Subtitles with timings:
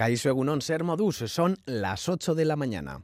[0.00, 3.02] Caiso Egunon Ser Modus, son las 8 de la mañana.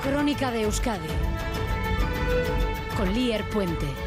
[0.00, 1.08] Crónica de Euskadi
[2.96, 4.05] con Lier Puente.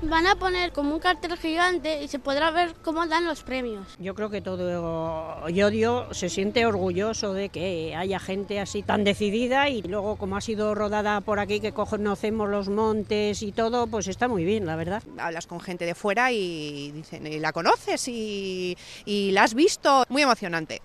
[0.00, 3.84] Van a poner como un cartel gigante y se podrá ver cómo dan los premios.
[3.98, 9.68] Yo creo que todo Yodio se siente orgulloso de que haya gente así tan decidida
[9.68, 14.06] y luego como ha sido rodada por aquí que conocemos los montes y todo, pues
[14.06, 15.02] está muy bien, la verdad.
[15.18, 18.06] Hablas con gente de fuera y dicen, ¿y la conoces?
[18.06, 20.04] ¿Y, y la has visto?
[20.08, 20.80] Muy emocionante.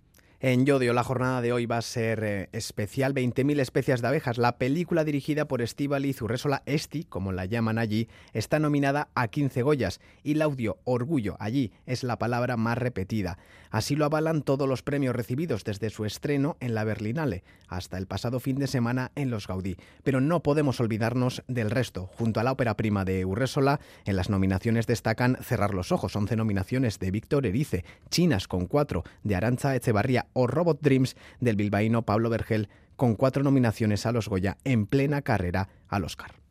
[0.45, 4.38] En Yodio la jornada de hoy va a ser eh, especial 20.000 especies de abejas.
[4.38, 9.61] La película dirigida por Estíbaliz Zurresola Esti, como la llaman allí, está nominada a 15
[9.61, 13.38] Goyas y el audio Orgullo allí es la palabra más repetida.
[13.73, 18.05] Así lo avalan todos los premios recibidos desde su estreno en la Berlinale hasta el
[18.05, 19.77] pasado fin de semana en los Gaudí.
[20.03, 22.05] Pero no podemos olvidarnos del resto.
[22.15, 26.35] Junto a la ópera prima de Urresola, en las nominaciones destacan Cerrar los ojos, 11
[26.35, 32.03] nominaciones de Víctor Erice, Chinas con 4 de Arancha Echevarría o Robot Dreams del bilbaíno
[32.03, 36.42] Pablo Vergel con cuatro nominaciones a los Goya en plena carrera al Oscar.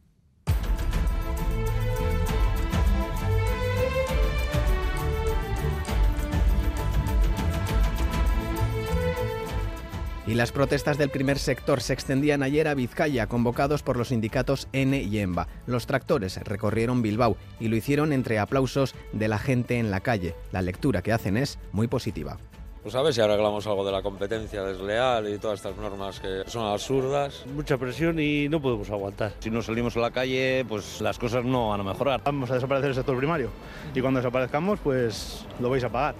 [10.25, 14.69] Y las protestas del primer sector se extendían ayer a Vizcaya, convocados por los sindicatos
[14.73, 15.49] N y EMBA.
[15.67, 20.37] Los tractores recorrieron Bilbao y lo hicieron entre aplausos de la gente en la calle.
[20.53, 22.39] La lectura que hacen es muy positiva.
[22.83, 26.43] Pues a ver si arreglamos algo de la competencia desleal y todas estas normas que
[26.47, 27.45] son absurdas.
[27.55, 29.33] Mucha presión y no podemos aguantar.
[29.41, 32.21] Si no salimos a la calle, pues las cosas no van a mejorar.
[32.25, 33.51] Vamos a desaparecer el sector primario
[33.95, 36.15] y cuando desaparezcamos, pues lo vais a pagar.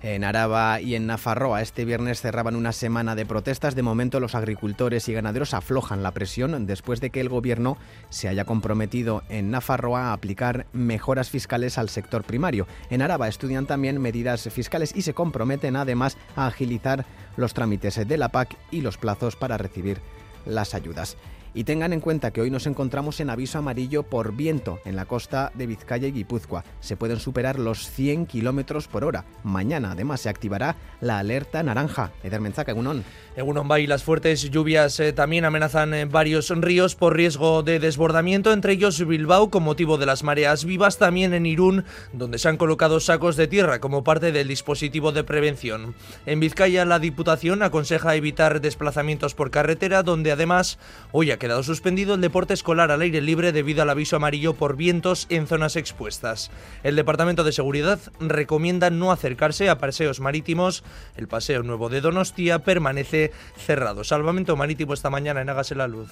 [0.00, 3.74] En Araba y en Nafarroa este viernes cerraban una semana de protestas.
[3.74, 7.76] De momento los agricultores y ganaderos aflojan la presión después de que el gobierno
[8.08, 12.68] se haya comprometido en Nafarroa a aplicar mejoras fiscales al sector primario.
[12.90, 17.04] En Araba estudian también medidas fiscales y se comprometen además a agilizar
[17.36, 20.00] los trámites de la PAC y los plazos para recibir
[20.46, 21.16] las ayudas.
[21.54, 25.06] Y tengan en cuenta que hoy nos encontramos en aviso amarillo por viento en la
[25.06, 26.64] costa de Vizcaya y Guipúzcoa.
[26.80, 29.24] Se pueden superar los 100 kilómetros por hora.
[29.42, 32.12] Mañana, además, se activará la alerta naranja.
[32.22, 33.04] Eder Menzaca, Egunon.
[33.38, 38.52] Egunon y las fuertes lluvias eh, también amenazan eh, varios ríos por riesgo de desbordamiento,
[38.52, 42.56] entre ellos Bilbao, con motivo de las mareas vivas, también en Irún, donde se han
[42.56, 45.94] colocado sacos de tierra como parte del dispositivo de prevención.
[46.26, 50.80] En Vizcaya, la Diputación aconseja evitar desplazamientos por carretera, donde además
[51.12, 54.76] hoy ha quedado suspendido el deporte escolar al aire libre debido al aviso amarillo por
[54.76, 56.50] vientos en zonas expuestas.
[56.82, 60.82] El Departamento de Seguridad recomienda no acercarse a paseos marítimos.
[61.16, 64.04] El Paseo Nuevo de Donostia permanece cerrado.
[64.04, 66.10] Salvamento marítimo esta mañana en Hágase la Luz.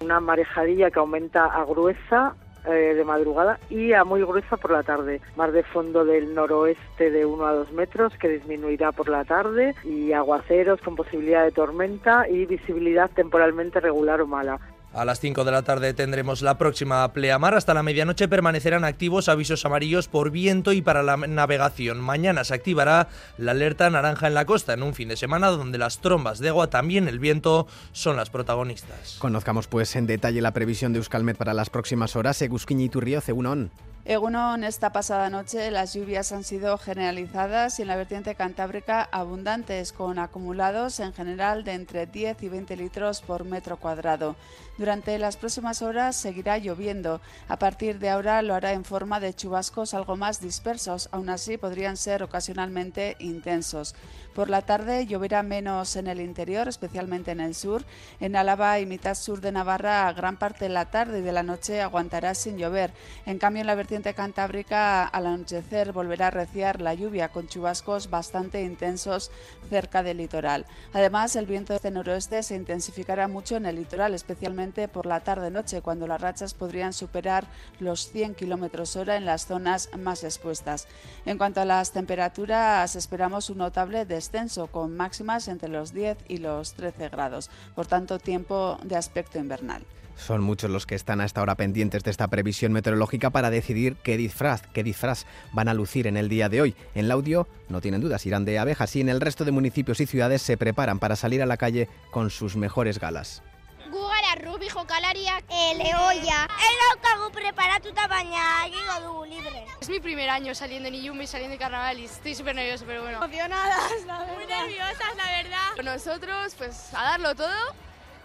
[0.00, 2.34] Una marejadilla que aumenta a gruesa
[2.66, 5.22] eh, de madrugada y a muy gruesa por la tarde.
[5.34, 9.74] Mar de fondo del noroeste de 1 a 2 metros que disminuirá por la tarde
[9.82, 14.60] y aguaceros con posibilidad de tormenta y visibilidad temporalmente regular o mala.
[14.92, 17.54] A las 5 de la tarde tendremos la próxima pleamar.
[17.54, 22.00] Hasta la medianoche permanecerán activos avisos amarillos por viento y para la navegación.
[22.00, 23.06] Mañana se activará
[23.38, 26.48] la alerta naranja en la costa en un fin de semana donde las trombas de
[26.48, 29.16] agua, también el viento, son las protagonistas.
[29.20, 32.42] Conozcamos pues en detalle la previsión de Euskalmet para las próximas horas.
[32.90, 33.70] Turrio, Ceunón.
[34.10, 39.92] Egunon, esta pasada noche las lluvias han sido generalizadas y en la vertiente cantábrica abundantes,
[39.92, 44.34] con acumulados en general de entre 10 y 20 litros por metro cuadrado.
[44.78, 47.20] Durante las próximas horas seguirá lloviendo.
[47.46, 51.56] A partir de ahora lo hará en forma de chubascos algo más dispersos, aún así
[51.56, 53.94] podrían ser ocasionalmente intensos.
[54.34, 57.84] Por la tarde lloverá menos en el interior, especialmente en el sur.
[58.20, 61.42] En Álava y mitad sur de Navarra, gran parte de la tarde y de la
[61.42, 62.92] noche aguantará sin llover.
[63.26, 68.10] En cambio, en la vertiente cantábrica, al anochecer volverá a reciar la lluvia con chubascos
[68.10, 69.30] bastante intensos
[69.68, 70.66] cerca del litoral.
[70.92, 75.82] Además, el viento de noroeste se intensificará mucho en el litoral, especialmente por la tarde-noche,
[75.82, 77.46] cuando las rachas podrían superar
[77.78, 80.88] los 100 km hora en las zonas más expuestas.
[81.26, 86.38] En cuanto a las temperaturas, esperamos un notable descenso, con máximas entre los 10 y
[86.38, 87.50] los 13 grados.
[87.74, 89.84] Por tanto, tiempo de aspecto invernal.
[90.20, 93.96] Son muchos los que están a esta hora pendientes de esta previsión meteorológica para decidir
[93.96, 96.76] qué disfraz, qué disfraz van a lucir en el día de hoy.
[96.94, 99.98] En el audio, no tienen dudas, irán de abejas y en el resto de municipios
[100.00, 103.42] y ciudades se preparan para salir a la calle con sus mejores galas.
[103.90, 106.46] Gugara rubi jokalariak e, lehoia.
[106.68, 109.64] Edaukagu preparatuta baina egingo libre.
[109.80, 113.02] Es mi primer año saliendo en Iyumi, saliendo de carnaval y estoy súper nervioso, pero
[113.02, 113.24] bueno.
[113.24, 114.34] Emocionadas, la verdad.
[114.36, 115.82] Muy nerviosas, la verdad.
[115.82, 117.74] Nosotros, pues, a darlo todo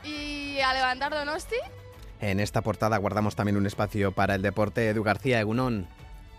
[0.03, 1.55] y a levantar Donosti
[2.21, 4.89] En esta portada guardamos también un espacio para el deporte.
[4.89, 5.87] Edu García, Egunón.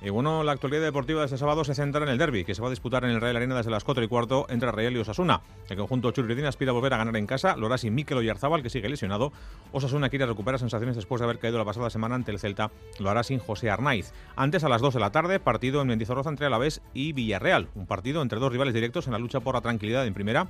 [0.02, 2.61] Y bueno, la actualidad deportiva de este sábado se centra en el derby, que se
[2.61, 4.99] va a disputar en el Real Arena desde las 4 y cuarto entre Real y
[4.99, 5.40] Osasuna.
[5.70, 8.62] El conjunto churritina aspira a volver a ganar en casa, lo hará sin Mikel Oyarzábal,
[8.62, 9.32] que sigue lesionado.
[9.73, 13.08] Osasuna quiere recuperar sensaciones después de haber caído la pasada semana ante el Celta, lo
[13.08, 14.12] hará sin José Arnaiz.
[14.37, 17.87] Antes, a las 2 de la tarde, partido en Mendizorroza entre Alavés y Villarreal, un
[17.87, 20.46] partido entre dos rivales directos en la lucha por la tranquilidad en primera.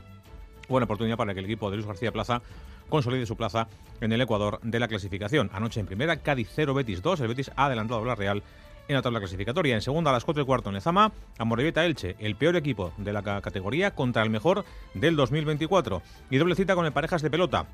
[0.69, 2.43] Buena oportunidad para que el equipo de Luis García Plaza
[2.89, 3.69] consolide su plaza
[4.01, 5.51] en el Ecuador de la clasificación.
[5.53, 8.43] Anoche en primera, Cádiz 0, Betis 2, el Betis ha adelantado a la Real
[8.89, 9.75] en la tabla clasificatoria.
[9.75, 13.13] En segunda a las 4 y cuarto en Lezama, Amorebieta Elche, el peor equipo de
[13.13, 16.03] la categoría contra el mejor del 2024.
[16.31, 17.67] Y doble cita con el Parejas de Pelota.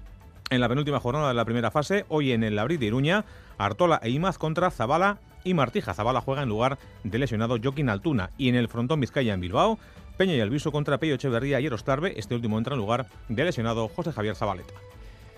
[0.50, 3.24] En la penúltima jornada de la primera fase, hoy en el Labrit de Iruña,
[3.58, 5.94] Artola e Imaz contra Zabala y Martija.
[5.94, 8.30] Zabala juega en lugar del lesionado Joaquín Altuna.
[8.36, 9.78] Y en el frontón Vizcaya en Bilbao,
[10.16, 12.18] Peña y Alviso contra Pello Echeverría y Erostarbe.
[12.18, 14.74] Este último entra en lugar del lesionado José Javier Zabaleta.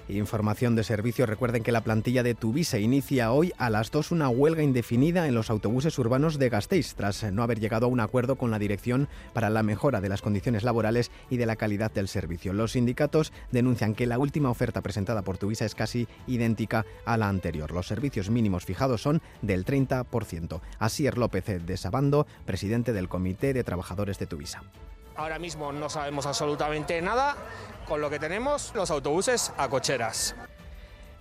[0.08, 1.24] Información de servicio.
[1.24, 5.34] Recuerden que la plantilla de Tuvisa inicia hoy a las 2 una huelga indefinida en
[5.34, 9.08] los autobuses urbanos de Gasteiz, tras no haber llegado a un acuerdo con la dirección
[9.32, 12.52] para la mejora de las condiciones laborales y de la calidad del servicio.
[12.52, 17.30] Los sindicatos denuncian que la última oferta presentada por Tuvisa es casi idéntica a la
[17.30, 17.70] anterior.
[17.72, 20.60] Los servicios mínimos fijados son del 30%.
[20.78, 24.62] Asier López de Sabando, presidente del Comité de Trabajadores de Tuvisa.
[25.16, 27.36] Ahora mismo no sabemos absolutamente nada.
[27.86, 30.34] Con lo que tenemos, los autobuses a cocheras.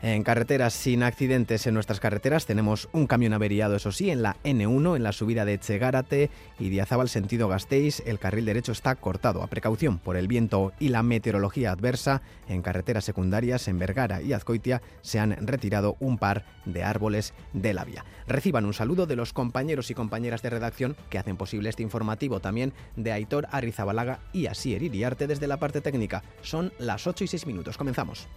[0.03, 4.35] En carreteras sin accidentes en nuestras carreteras tenemos un camión averiado, eso sí, en la
[4.43, 6.29] N1, en la subida de Chegárate
[6.59, 10.89] y Diazábal sentido Gasteiz, el carril derecho está cortado a precaución por el viento y
[10.89, 12.21] la meteorología adversa.
[12.49, 17.73] En carreteras secundarias en Vergara y Azcoitia se han retirado un par de árboles de
[17.73, 18.03] la vía.
[18.27, 22.41] Reciban un saludo de los compañeros y compañeras de redacción que hacen posible este informativo,
[22.41, 26.23] también de Aitor Arrizabalaga y Asier Iriarte desde la parte técnica.
[26.41, 27.77] Son las 8 y 6 minutos.
[27.77, 28.27] Comenzamos.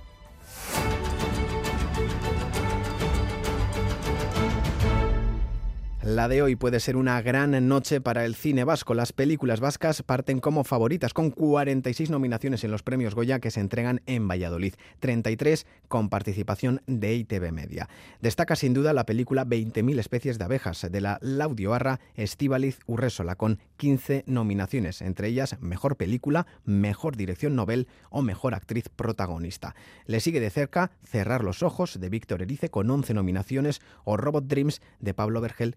[6.07, 8.95] La de hoy puede ser una gran noche para el cine vasco.
[8.95, 13.59] Las películas vascas parten como favoritas, con 46 nominaciones en los premios Goya que se
[13.59, 17.89] entregan en Valladolid, 33 con participación de ITV Media.
[18.21, 23.59] Destaca sin duda la película 20.000 especies de abejas de la Laudioarra Estíbaliz Urresola, con
[23.77, 29.75] 15 nominaciones, entre ellas Mejor Película, Mejor Dirección Nobel o Mejor Actriz Protagonista.
[30.07, 34.47] Le sigue de cerca Cerrar los Ojos de Víctor Erice con 11 nominaciones o Robot
[34.47, 35.75] Dreams de Pablo Vergel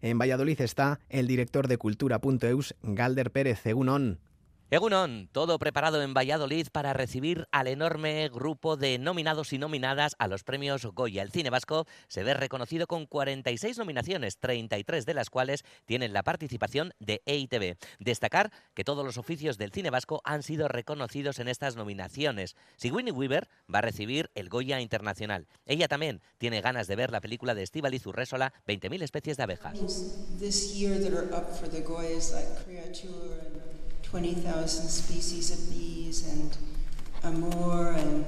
[0.00, 4.20] En Valladolid está el director de Cultura.eus, Galder Pérez, Egunon.
[4.70, 10.28] Egunon, todo preparado en Valladolid para recibir al enorme grupo de nominados y nominadas a
[10.28, 11.22] los premios Goya.
[11.22, 16.22] El cine vasco se ve reconocido con 46 nominaciones, 33 de las cuales tienen la
[16.22, 17.78] participación de EITB.
[17.98, 22.54] Destacar que todos los oficios del cine vasco han sido reconocidos en estas nominaciones.
[22.76, 25.48] Sigourney Weaver va a recibir el Goya Internacional.
[25.64, 29.78] Ella también tiene ganas de ver la película de Estíbaliz Urresola, 20.000 especies de abejas.
[34.10, 36.56] 20,000 species of bees and
[37.24, 38.24] amor and.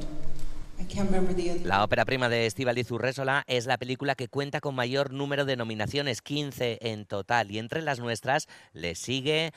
[1.65, 5.56] La ópera prima de Estíbaliz Urresola es la película que cuenta con mayor número de
[5.56, 9.53] nominaciones, 15 en total, y entre las nuestras le sigue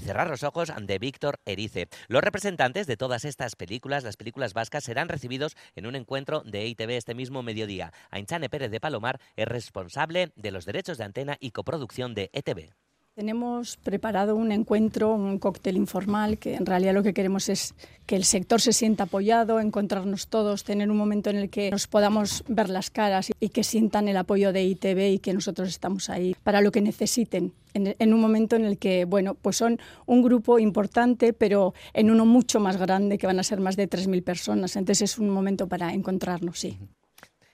[0.00, 1.88] Cerrar los ojos de Víctor Erice.
[2.08, 6.66] Los representantes de todas estas películas, las películas vascas, serán recibidos en un encuentro de
[6.66, 7.92] ITV este mismo mediodía.
[8.10, 12.70] Ainchane Pérez de Palomar es responsable de los derechos de antena y coproducción de ETV.
[13.14, 17.74] Tenemos preparado un encuentro, un cóctel informal, que en realidad lo que queremos es
[18.06, 21.88] que el sector se sienta apoyado, encontrarnos todos, tener un momento en el que nos
[21.88, 26.08] podamos ver las caras y que sientan el apoyo de ITV y que nosotros estamos
[26.08, 27.52] ahí para lo que necesiten.
[27.74, 32.24] En, un momento en el que, bueno, pues son un grupo importante, pero en uno
[32.24, 34.76] mucho más grande, que van a ser más de 3.000 personas.
[34.76, 36.78] Entonces es un momento para encontrarnos, sí.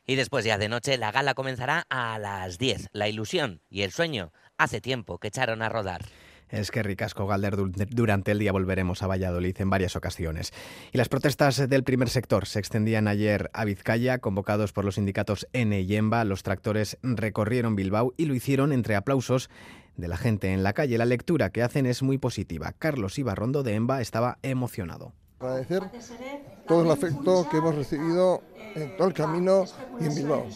[0.07, 2.91] Y después ya de noche la gala comenzará a las 10.
[2.93, 6.03] La ilusión y el sueño hace tiempo que echaron a rodar.
[6.49, 7.57] Es que ricasco, Galder.
[7.91, 10.53] Durante el día volveremos a Valladolid en varias ocasiones.
[10.93, 15.49] Y las protestas del primer sector se extendían ayer a Vizcaya, convocados por los sindicatos
[15.53, 16.25] N y EMBA.
[16.25, 19.51] Los tractores recorrieron Bilbao y lo hicieron entre aplausos
[19.97, 20.99] de la gente en la calle.
[20.99, 22.73] La lectura que hacen es muy positiva.
[22.79, 25.13] Carlos Ibarrondo de EMBA estaba emocionado.
[25.41, 25.83] Agradecer
[26.67, 28.43] todo el afecto que hemos recibido
[28.75, 29.65] en todo el camino
[30.01, 30.47] y en Bilbao.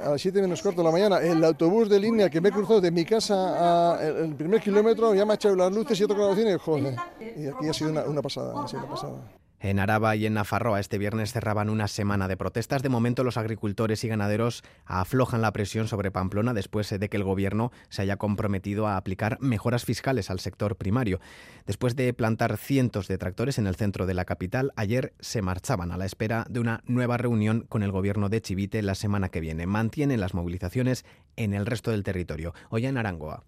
[0.00, 2.52] A las 7 menos cuarto de la mañana, el autobús de línea que me he
[2.52, 6.34] cruzado de mi casa al primer kilómetro ya me ha echado las luces y otro
[6.34, 6.96] cine, joder.
[7.36, 9.14] Y aquí ha sido una, pasada, ha sido una pasada.
[9.60, 12.82] En Araba y en Nafarroa este viernes cerraban una semana de protestas.
[12.82, 17.24] De momento los agricultores y ganaderos aflojan la presión sobre Pamplona después de que el
[17.24, 21.20] gobierno se haya comprometido a aplicar mejoras fiscales al sector primario.
[21.66, 25.90] Después de plantar cientos de tractores en el centro de la capital, ayer se marchaban
[25.90, 29.40] a la espera de una nueva reunión con el gobierno de Chivite la semana que
[29.40, 29.66] viene.
[29.66, 31.04] Mantienen las movilizaciones
[31.36, 32.54] en el resto del territorio.
[32.70, 33.42] Hoy en Arangoa.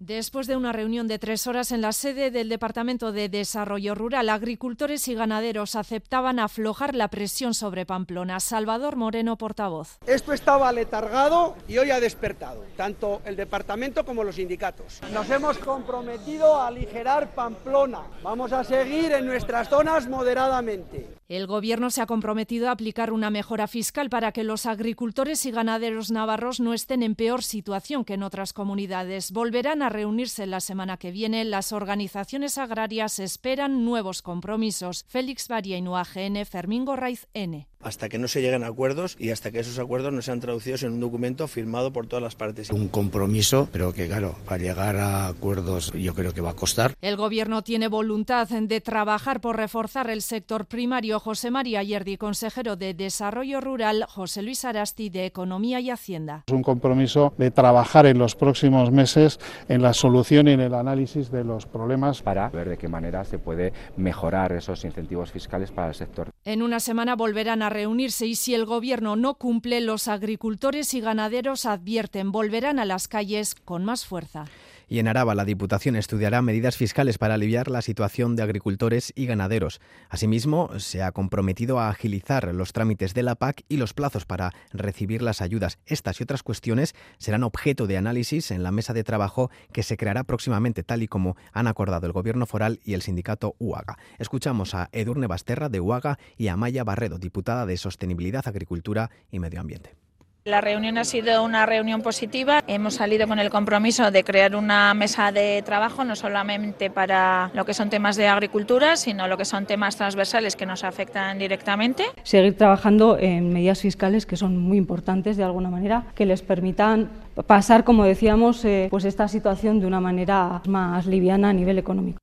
[0.00, 4.28] Después de una reunión de tres horas en la sede del Departamento de Desarrollo Rural,
[4.28, 8.40] agricultores y ganaderos aceptaban aflojar la presión sobre Pamplona.
[8.40, 9.98] Salvador Moreno, portavoz.
[10.06, 15.00] Esto estaba letargado y hoy ha despertado, tanto el departamento como los sindicatos.
[15.12, 18.02] Nos hemos comprometido a aligerar Pamplona.
[18.22, 21.08] Vamos a seguir en nuestras zonas moderadamente.
[21.26, 25.50] El Gobierno se ha comprometido a aplicar una mejora fiscal para que los agricultores y
[25.50, 29.32] ganaderos navarros no estén en peor situación que en otras comunidades.
[29.32, 31.44] Volverán a reunirse la semana que viene.
[31.46, 35.04] Las organizaciones agrarias esperan nuevos compromisos.
[35.08, 39.60] Félix AGN, Fermín Gorraiz, N hasta que no se lleguen a acuerdos y hasta que
[39.60, 42.70] esos acuerdos no sean traducidos en un documento firmado por todas las partes.
[42.70, 46.94] Un compromiso, pero que claro, para llegar a acuerdos yo creo que va a costar.
[47.00, 51.20] El Gobierno tiene voluntad de trabajar por reforzar el sector primario.
[51.20, 56.44] José María Yerdi, consejero de Desarrollo Rural, José Luis Arasti, de Economía y Hacienda.
[56.46, 59.38] Es un compromiso de trabajar en los próximos meses
[59.68, 62.22] en la solución y en el análisis de los problemas.
[62.22, 66.30] Para ver de qué manera se puede mejorar esos incentivos fiscales para el sector.
[66.44, 71.00] En una semana volverán a reunirse y si el Gobierno no cumple, los agricultores y
[71.00, 74.46] ganaderos advierten volverán a las calles con más fuerza.
[74.94, 79.26] Y en Araba, la Diputación estudiará medidas fiscales para aliviar la situación de agricultores y
[79.26, 79.80] ganaderos.
[80.08, 84.52] Asimismo, se ha comprometido a agilizar los trámites de la PAC y los plazos para
[84.72, 85.80] recibir las ayudas.
[85.84, 89.96] Estas y otras cuestiones serán objeto de análisis en la mesa de trabajo que se
[89.96, 93.98] creará próximamente, tal y como han acordado el Gobierno foral y el sindicato UAGA.
[94.20, 99.40] Escuchamos a Edurne Basterra de UAGA y a Maya Barredo, diputada de Sostenibilidad, Agricultura y
[99.40, 100.03] Medio Ambiente.
[100.46, 102.62] La reunión ha sido una reunión positiva.
[102.66, 107.64] Hemos salido con el compromiso de crear una mesa de trabajo, no solamente para lo
[107.64, 112.04] que son temas de agricultura, sino lo que son temas transversales que nos afectan directamente.
[112.24, 117.08] Seguir trabajando en medidas fiscales que son muy importantes de alguna manera, que les permitan
[117.46, 122.18] pasar, como decíamos, eh, pues esta situación de una manera más liviana a nivel económico.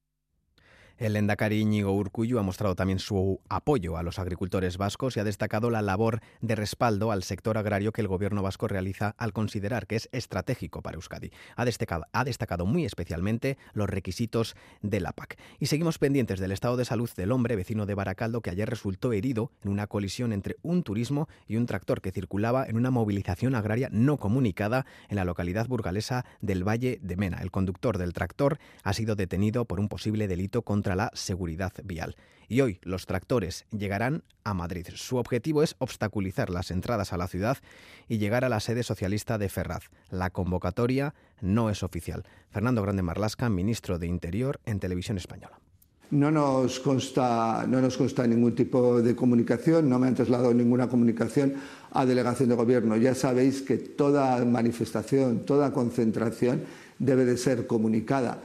[1.02, 5.24] El Endacari Íñigo Urcuyu ha mostrado también su apoyo a los agricultores vascos y ha
[5.24, 9.88] destacado la labor de respaldo al sector agrario que el gobierno vasco realiza al considerar
[9.88, 11.32] que es estratégico para Euskadi.
[11.56, 15.40] Ha destacado, ha destacado muy especialmente los requisitos de la PAC.
[15.60, 19.12] Y seguimos pendientes del estado de salud del hombre vecino de Baracaldo que ayer resultó
[19.12, 23.56] herido en una colisión entre un turismo y un tractor que circulaba en una movilización
[23.56, 27.40] agraria no comunicada en la localidad burgalesa del Valle de Mena.
[27.42, 32.16] El conductor del tractor ha sido detenido por un posible delito contra la seguridad vial.
[32.48, 34.88] Y hoy los tractores llegarán a Madrid.
[34.96, 37.58] Su objetivo es obstaculizar las entradas a la ciudad
[38.10, 39.84] y llegar a la sede socialista de Ferraz.
[40.10, 42.24] La convocatoria no es oficial.
[42.50, 45.62] Fernando Grande Marlasca, ministro de Interior en Televisión Española.
[46.12, 50.90] No nos, consta, no nos consta ningún tipo de comunicación, no me han trasladado ninguna
[50.90, 51.54] comunicación
[51.92, 52.98] a delegación de gobierno.
[52.98, 56.66] Ya sabéis que toda manifestación, toda concentración
[57.00, 58.44] debe de ser comunicada.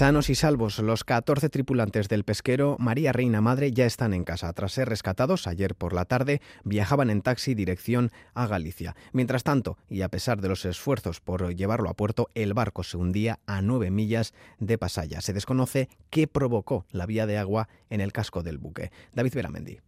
[0.00, 4.50] Sanos y salvos, los 14 tripulantes del pesquero María Reina Madre ya están en casa.
[4.54, 8.96] Tras ser rescatados ayer por la tarde, viajaban en taxi dirección a Galicia.
[9.12, 12.96] Mientras tanto, y a pesar de los esfuerzos por llevarlo a puerto, el barco se
[12.96, 15.20] hundía a nueve millas de Pasaya.
[15.20, 18.92] Se desconoce qué provocó la vía de agua en el casco del buque.
[19.12, 19.80] David Veramendi.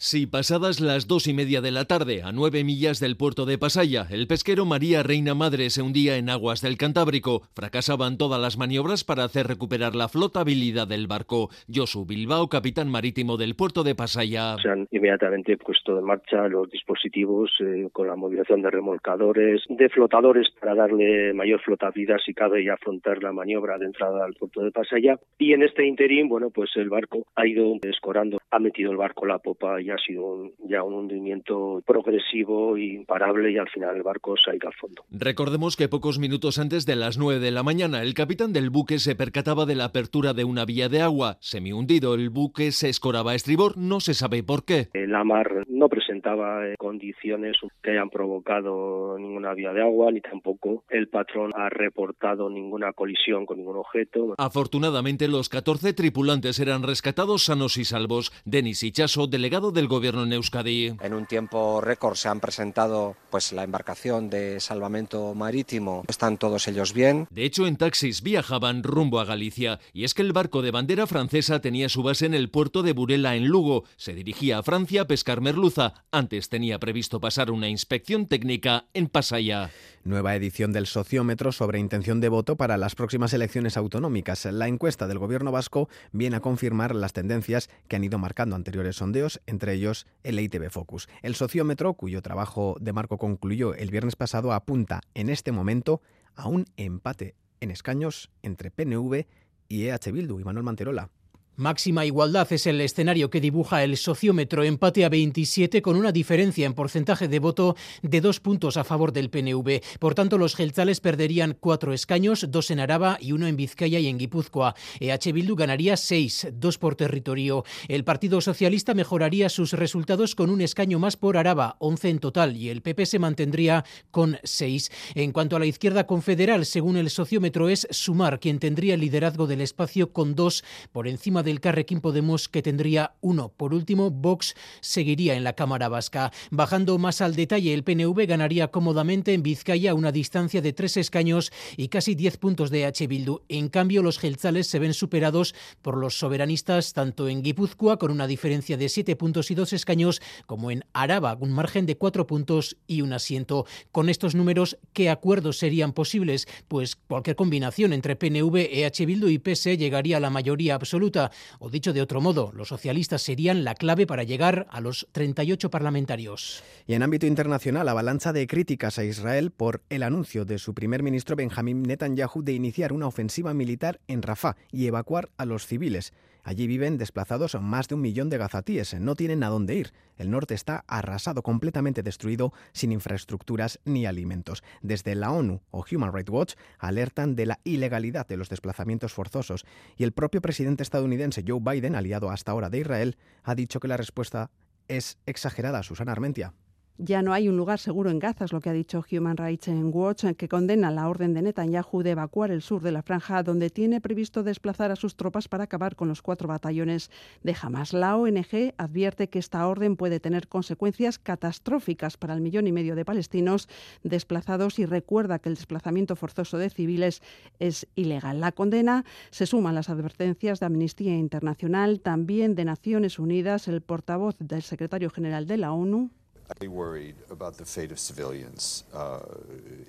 [0.00, 3.58] Si pasadas las dos y media de la tarde, a nueve millas del puerto de
[3.58, 8.58] Pasaya, el pesquero María Reina Madre se hundía en aguas del Cantábrico, fracasaban todas las
[8.58, 11.48] maniobras para hacer recuperar la flotabilidad del barco.
[11.66, 14.54] Josu Bilbao, capitán marítimo del puerto de Pasaya.
[14.62, 19.88] Se han inmediatamente puesto en marcha los dispositivos eh, con la movilización de remolcadores, de
[19.88, 24.62] flotadores para darle mayor flotabilidad si cabe y afrontar la maniobra de entrada al puerto
[24.62, 25.18] de Pasaya.
[25.38, 29.26] Y en este interín, bueno, pues el barco ha ido escorando, ha metido el barco
[29.26, 34.02] la popa y ha sido ya un hundimiento progresivo e imparable y al final el
[34.02, 35.04] barco se ha ido al fondo.
[35.10, 38.98] Recordemos que pocos minutos antes de las 9 de la mañana el capitán del buque
[38.98, 41.36] se percataba de la apertura de una vía de agua.
[41.40, 44.88] Semi hundido el buque se escoraba a estribor, no se sabe por qué.
[44.94, 50.20] La mar no presenta presentaba eh, condiciones que hayan provocado ninguna vía de agua, ni
[50.20, 54.34] tampoco el patrón ha reportado ninguna colisión con ningún objeto.
[54.36, 58.32] Afortunadamente, los 14 tripulantes eran rescatados sanos y salvos.
[58.44, 60.96] Denis Ichaso, delegado del gobierno en Euskadi.
[61.00, 66.04] En un tiempo récord se han presentado pues la embarcación de salvamento marítimo.
[66.08, 67.26] Están todos ellos bien.
[67.30, 69.78] De hecho, en taxis viajaban rumbo a Galicia.
[69.92, 72.92] Y es que el barco de bandera francesa tenía su base en el puerto de
[72.92, 73.84] Burela, en Lugo.
[73.96, 75.94] Se dirigía a Francia a pescar merluza.
[76.10, 79.68] Antes tenía previsto pasar una inspección técnica en Pasaya.
[80.04, 84.46] Nueva edición del sociómetro sobre intención de voto para las próximas elecciones autonómicas.
[84.46, 88.96] La encuesta del gobierno vasco viene a confirmar las tendencias que han ido marcando anteriores
[88.96, 91.10] sondeos, entre ellos el ITV Focus.
[91.20, 96.00] El sociómetro, cuyo trabajo de marco concluyó el viernes pasado, apunta en este momento
[96.36, 99.26] a un empate en escaños entre PNV
[99.68, 101.10] y EH Bildu y Manuel Manterola.
[101.58, 106.64] Máxima igualdad es el escenario que dibuja el sociómetro empate a 27 con una diferencia
[106.64, 109.80] en porcentaje de voto de dos puntos a favor del PNV.
[109.98, 114.06] Por tanto, los gelzales perderían cuatro escaños, dos en Araba y uno en Vizcaya y
[114.06, 114.76] en Guipúzcoa.
[115.00, 117.64] EH Bildu ganaría seis, dos por territorio.
[117.88, 122.56] El Partido Socialista mejoraría sus resultados con un escaño más por Araba, 11 en total,
[122.56, 124.92] y el PP se mantendría con seis.
[125.16, 129.48] En cuanto a la izquierda confederal, según el sociómetro, es Sumar quien tendría el liderazgo
[129.48, 130.62] del espacio con dos
[130.92, 133.48] por encima de del Carrequín Podemos, que tendría uno.
[133.48, 136.30] Por último, Vox seguiría en la Cámara Vasca.
[136.50, 141.50] Bajando más al detalle, el PNV ganaría cómodamente en Vizcaya una distancia de tres escaños
[141.78, 143.06] y casi diez puntos de H.
[143.06, 143.40] Bildu.
[143.48, 148.26] En cambio, los gelzales se ven superados por los soberanistas tanto en Guipúzcoa, con una
[148.26, 152.76] diferencia de siete puntos y dos escaños, como en Araba, un margen de cuatro puntos
[152.86, 153.64] y un asiento.
[153.90, 156.46] Con estos números, ¿qué acuerdos serían posibles?
[156.68, 161.30] Pues cualquier combinación entre PNV, EH Bildu y PS llegaría a la mayoría absoluta.
[161.58, 165.70] O dicho de otro modo, los socialistas serían la clave para llegar a los 38
[165.70, 166.62] parlamentarios.
[166.86, 171.02] Y en ámbito internacional, avalancha de críticas a Israel por el anuncio de su primer
[171.02, 176.12] ministro Benjamín Netanyahu de iniciar una ofensiva militar en Rafah y evacuar a los civiles.
[176.42, 178.94] Allí viven desplazados más de un millón de gazatíes.
[178.94, 179.92] No tienen a dónde ir.
[180.16, 184.62] El norte está arrasado, completamente destruido, sin infraestructuras ni alimentos.
[184.82, 189.64] Desde la ONU o Human Rights Watch alertan de la ilegalidad de los desplazamientos forzosos.
[189.96, 193.88] Y el propio presidente estadounidense Joe Biden, aliado hasta ahora de Israel, ha dicho que
[193.88, 194.50] la respuesta
[194.88, 195.82] es exagerada.
[195.82, 196.54] Susana Armentia.
[197.00, 199.68] Ya no hay un lugar seguro en Gaza, es lo que ha dicho Human Rights
[199.68, 203.70] Watch, que condena la orden de Netanyahu de evacuar el sur de la franja, donde
[203.70, 207.12] tiene previsto desplazar a sus tropas para acabar con los cuatro batallones
[207.44, 207.92] de Hamas.
[207.92, 212.96] La ONG advierte que esta orden puede tener consecuencias catastróficas para el millón y medio
[212.96, 213.68] de palestinos
[214.02, 217.22] desplazados y recuerda que el desplazamiento forzoso de civiles
[217.60, 218.40] es ilegal.
[218.40, 223.82] La condena se suma a las advertencias de Amnistía Internacional, también de Naciones Unidas, el
[223.82, 226.10] portavoz del secretario general de la ONU,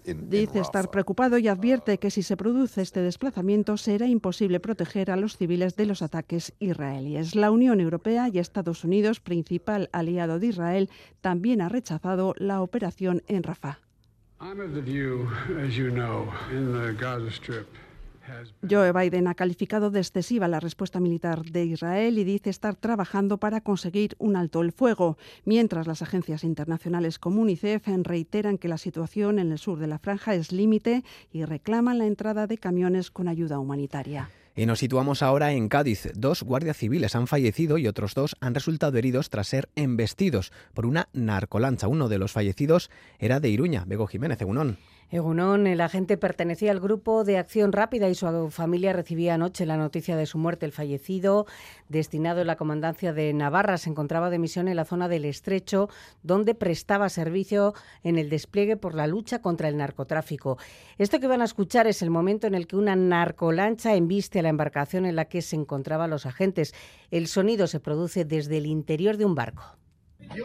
[0.05, 5.15] Dice estar preocupado y advierte que si se produce este desplazamiento será imposible proteger a
[5.15, 7.35] los civiles de los ataques israelíes.
[7.35, 10.89] La Unión Europea y Estados Unidos, principal aliado de Israel,
[11.21, 13.79] también ha rechazado la operación en Rafah.
[18.69, 23.37] Joe Biden ha calificado de excesiva la respuesta militar de Israel y dice estar trabajando
[23.37, 28.77] para conseguir un alto el fuego, mientras las agencias internacionales como UNICEF reiteran que la
[28.77, 33.11] situación en el sur de la franja es límite y reclaman la entrada de camiones
[33.11, 34.29] con ayuda humanitaria.
[34.55, 36.11] Y nos situamos ahora en Cádiz.
[36.15, 40.85] Dos guardias civiles han fallecido y otros dos han resultado heridos tras ser embestidos por
[40.85, 41.87] una narcolancha.
[41.87, 44.77] Uno de los fallecidos era de Iruña, Bego Jiménez, Egunón.
[45.11, 49.75] Egunón, el agente pertenecía al grupo de acción rápida y su familia recibía anoche la
[49.75, 50.67] noticia de su muerte.
[50.67, 51.47] El fallecido,
[51.87, 55.89] destinado en la comandancia de Navarra, se encontraba de misión en la zona del Estrecho,
[56.21, 60.59] donde prestaba servicio en el despliegue por la lucha contra el narcotráfico.
[60.99, 64.43] Esto que van a escuchar es el momento en el que una narcolancha embiste a
[64.43, 66.75] la embarcación en la que se encontraban los agentes.
[67.09, 69.63] El sonido se produce desde el interior de un barco.
[70.29, 70.43] Al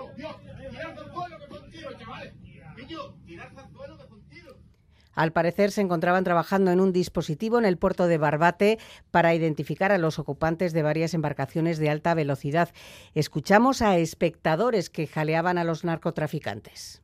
[5.32, 8.78] parecer se encontraban trabajando en un dispositivo en el puerto de Barbate
[9.10, 12.70] para identificar a los ocupantes de varias embarcaciones de alta velocidad.
[13.14, 17.02] Escuchamos a espectadores que jaleaban a los narcotraficantes.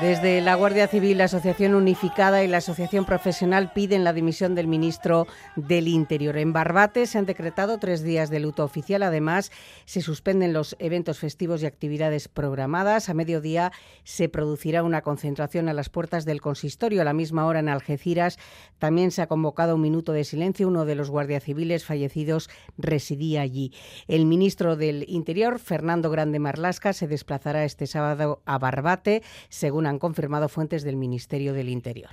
[0.00, 4.66] Desde la Guardia Civil, la Asociación Unificada y la Asociación Profesional piden la dimisión del
[4.66, 6.36] ministro del Interior.
[6.36, 9.02] En Barbate se han decretado tres días de luto oficial.
[9.02, 9.50] Además,
[9.86, 13.08] se suspenden los eventos festivos y actividades programadas.
[13.08, 13.72] A mediodía
[14.04, 17.00] se producirá una concentración a las puertas del consistorio.
[17.00, 18.38] A la misma hora en Algeciras
[18.78, 20.68] también se ha convocado un minuto de silencio.
[20.68, 23.72] Uno de los guardias civiles fallecidos residía allí.
[24.08, 29.98] El ministro del Interior, Fernando Grande Marlasca, se desplazará este sábado a Barbate, según han
[29.98, 32.10] confirmado fuentes del Ministerio del Interior.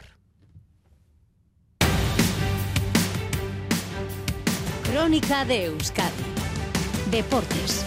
[4.89, 6.12] Crónica de Euskadi.
[7.09, 7.86] Deportes.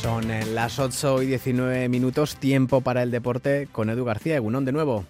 [0.00, 4.36] Son eh, las 8 y 19 minutos, tiempo para el deporte con Edu García.
[4.36, 5.04] Egunón de nuevo.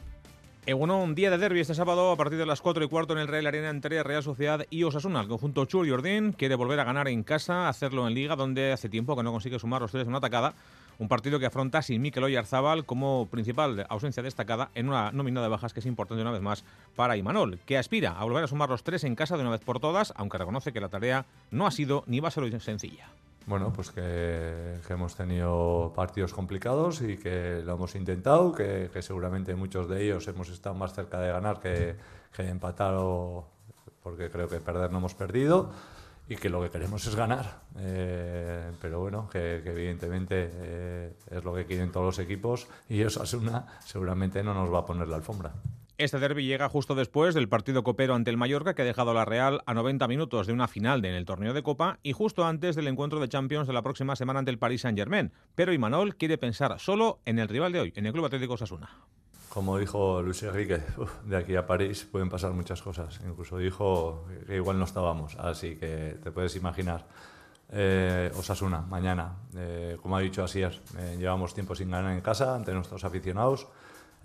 [0.74, 3.29] Un día de derby este sábado a partir de las 4 y cuarto en el
[3.29, 5.20] Real Arena entre Real Sociedad y Osasuna.
[5.20, 8.72] El conjunto Chur y Ordín quiere volver a ganar en casa, hacerlo en Liga, donde
[8.72, 10.55] hace tiempo que no consigue sumar los tres en una atacada.
[10.98, 15.48] Un partido que afronta sin Mikel Oyarzábal como principal ausencia destacada en una nómina de
[15.48, 16.64] bajas que es importante una vez más
[16.96, 19.61] para Imanol, que aspira a volver a sumar los tres en casa de una vez
[19.61, 23.09] por todas, aunque reconoce que la tarea no ha sido ni va a ser sencilla.
[23.46, 29.88] Bueno, pues que, hemos tenido partidos complicados y que lo hemos intentado, que, seguramente muchos
[29.88, 31.94] de ellos hemos estado más cerca de ganar que,
[32.37, 33.46] de empatar, o,
[34.02, 35.70] porque creo que perder no hemos perdido
[36.28, 37.61] y que lo que queremos es ganar.
[37.78, 43.22] Eh, pero bueno, que, evidentemente eh, es lo que quieren todos los equipos y eso
[43.38, 45.52] una seguramente no nos va a poner la alfombra.
[45.98, 49.24] Este derby llega justo después del partido copero ante el Mallorca que ha dejado la
[49.24, 52.76] Real a 90 minutos de una final en el torneo de Copa y justo antes
[52.76, 55.32] del encuentro de Champions de la próxima semana ante el Paris Saint-Germain.
[55.54, 58.90] Pero Imanol quiere pensar solo en el rival de hoy, en el Club Atlético Sasuna.
[59.48, 60.82] Como dijo Luis Enrique,
[61.24, 63.18] de aquí a París pueden pasar muchas cosas.
[63.26, 67.06] Incluso dijo que igual no estábamos, así que te puedes imaginar.
[67.70, 69.35] Eh, Osasuna, mañana.
[69.56, 73.66] Eh, como ha dicho Asier, eh, llevamos tiempo sin ganar en casa ante nuestros aficionados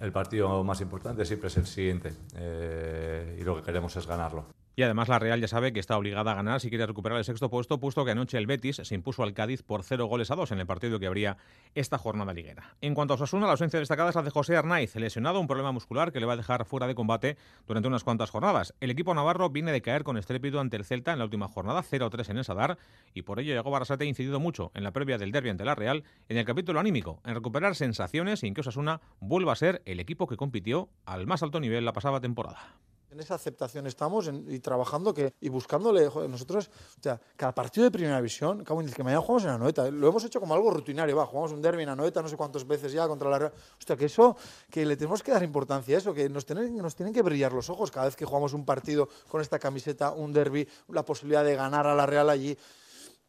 [0.01, 4.45] el partido más importante siempre es el siguiente eh, y lo que queremos es ganarlo.
[4.75, 7.25] Y además la Real ya sabe que está obligada a ganar si quiere recuperar el
[7.25, 10.35] sexto puesto, puesto que anoche el Betis se impuso al Cádiz por cero goles a
[10.35, 11.37] dos en el partido que habría
[11.75, 12.75] esta jornada liguera.
[12.81, 15.71] En cuanto a Osasuna, la ausencia destacada es la de José Arnaiz, lesionado, un problema
[15.71, 18.73] muscular que le va a dejar fuera de combate durante unas cuantas jornadas.
[18.79, 21.83] El equipo navarro viene de caer con estrépito ante el Celta en la última jornada,
[21.83, 22.77] 0-3 en el Sadar,
[23.13, 25.75] y por ello llegó Barasate ha incidido mucho en la previa del derbi ante la
[25.75, 29.81] Real en el capítulo anímico, en recuperar sensaciones y en que Osasuna vuelva a ser
[29.85, 32.77] el equipo que compitió al más alto nivel la pasada temporada.
[33.11, 37.91] En esa aceptación estamos y trabajando que, y buscándole, nosotros, o sea, cada partido de
[37.91, 41.51] primera división, que mañana jugamos en Anoeta, lo hemos hecho como algo rutinario, va, jugamos
[41.51, 43.53] un derby en Anoeta no sé cuántas veces ya contra la Real.
[43.77, 44.37] Hostia, que eso,
[44.69, 47.51] que le tenemos que dar importancia a eso, que nos tienen, nos tienen que brillar
[47.51, 51.43] los ojos cada vez que jugamos un partido con esta camiseta, un derby, la posibilidad
[51.43, 52.57] de ganar a la Real allí.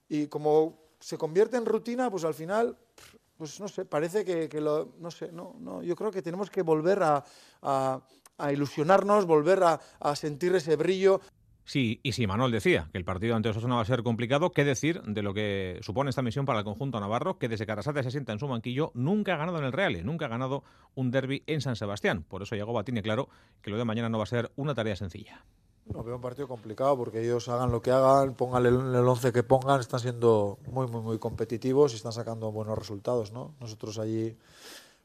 [0.09, 2.79] Y como se convierte en rutina, pues al final
[3.37, 6.49] pues no sé, parece que, que, lo, no sé, no, no, yo creo que tenemos
[6.49, 7.25] que volver a,
[7.62, 8.01] a,
[8.38, 11.21] a ilusionarnos, volver a, a sentir ese brillo.
[11.64, 14.64] Sí, y si Manuel decía que el partido ante Osasuna va a ser complicado, ¿qué
[14.64, 18.03] decir de lo que supone esta misión para el conjunto navarro, que desde que Arrasate
[18.03, 20.64] se sienta en su banquillo nunca ha ganado en el Real, nunca ha ganado
[20.97, 22.25] un derby en San Sebastián?
[22.25, 23.29] Por eso Yagoba tiene claro
[23.62, 25.45] que lo de mañana no va a ser una tarea sencilla.
[25.87, 29.33] No, veo un partido complicado porque ellos hagan lo que hagan, pongan el, el once
[29.33, 33.55] que pongan, están siendo muy, muy, muy competitivos y están sacando buenos resultados, ¿no?
[33.61, 34.37] Nosotros allí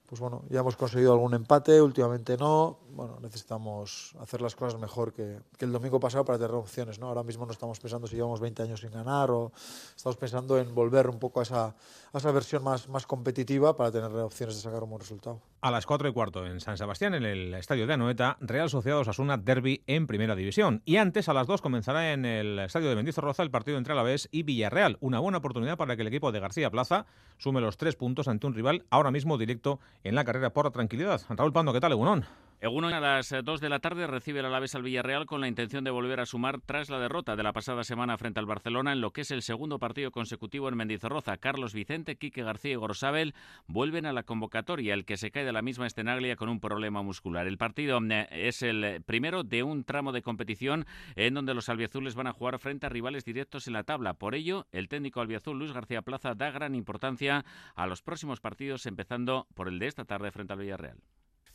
[0.07, 2.79] pues bueno, ya hemos conseguido algún empate, últimamente no.
[2.91, 7.07] Bueno, necesitamos hacer las cosas mejor que, el domingo pasado para tener opciones, ¿no?
[7.07, 9.51] Ahora mismo no estamos pensando si llevamos 20 años sin ganar o
[9.95, 14.61] estamos pensando en volver un poco a esa, versión más competitiva para tener opciones de
[14.61, 15.41] sacar un buen resultado.
[15.59, 18.99] A las 4 y cuarto en San Sebastián, en el estadio de Anoeta, Real Sociedad
[18.99, 20.83] Osasuna Derby en Primera División.
[20.85, 24.29] Y antes, a las 2, comenzará en el estadio de Mendizorroza el partido entre Alavés
[24.31, 24.97] y Villarreal.
[24.99, 27.07] Una buena oportunidad para que el equipo de García Plaza
[27.39, 30.71] sume los tres puntos ante un rival ahora mismo directo en la carrera por la
[30.71, 31.21] tranquilidad.
[31.27, 32.23] Raúl Pando, ¿qué tal, Egunon?
[32.59, 35.83] Egunon a las 2 de la tarde recibe el Alavés al Villarreal con la intención
[35.83, 38.99] de volver a sumar tras la derrota de la pasada semana frente al Barcelona en
[38.99, 41.37] lo que es el segundo partido consecutivo en Mendizorroza.
[41.37, 43.35] Carlos Vicente, Quique García y Gorsabel
[43.67, 47.03] vuelven a la convocatoria, el que se cae de la misma estenaglia con un problema
[47.03, 47.45] muscular.
[47.45, 52.15] El partido eh, es el primero de un tramo de competición en donde los albiazules
[52.15, 54.15] van a jugar frente a rivales directos en la tabla.
[54.15, 58.87] Por ello, el técnico albiazul Luis García Plaza da gran importancia a los próximos partidos,
[58.87, 60.97] empezando por el de esta tarde frente al Villarreal.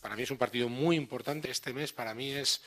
[0.03, 1.51] Para mí es un partido muy importante.
[1.51, 2.61] Este mes para mí es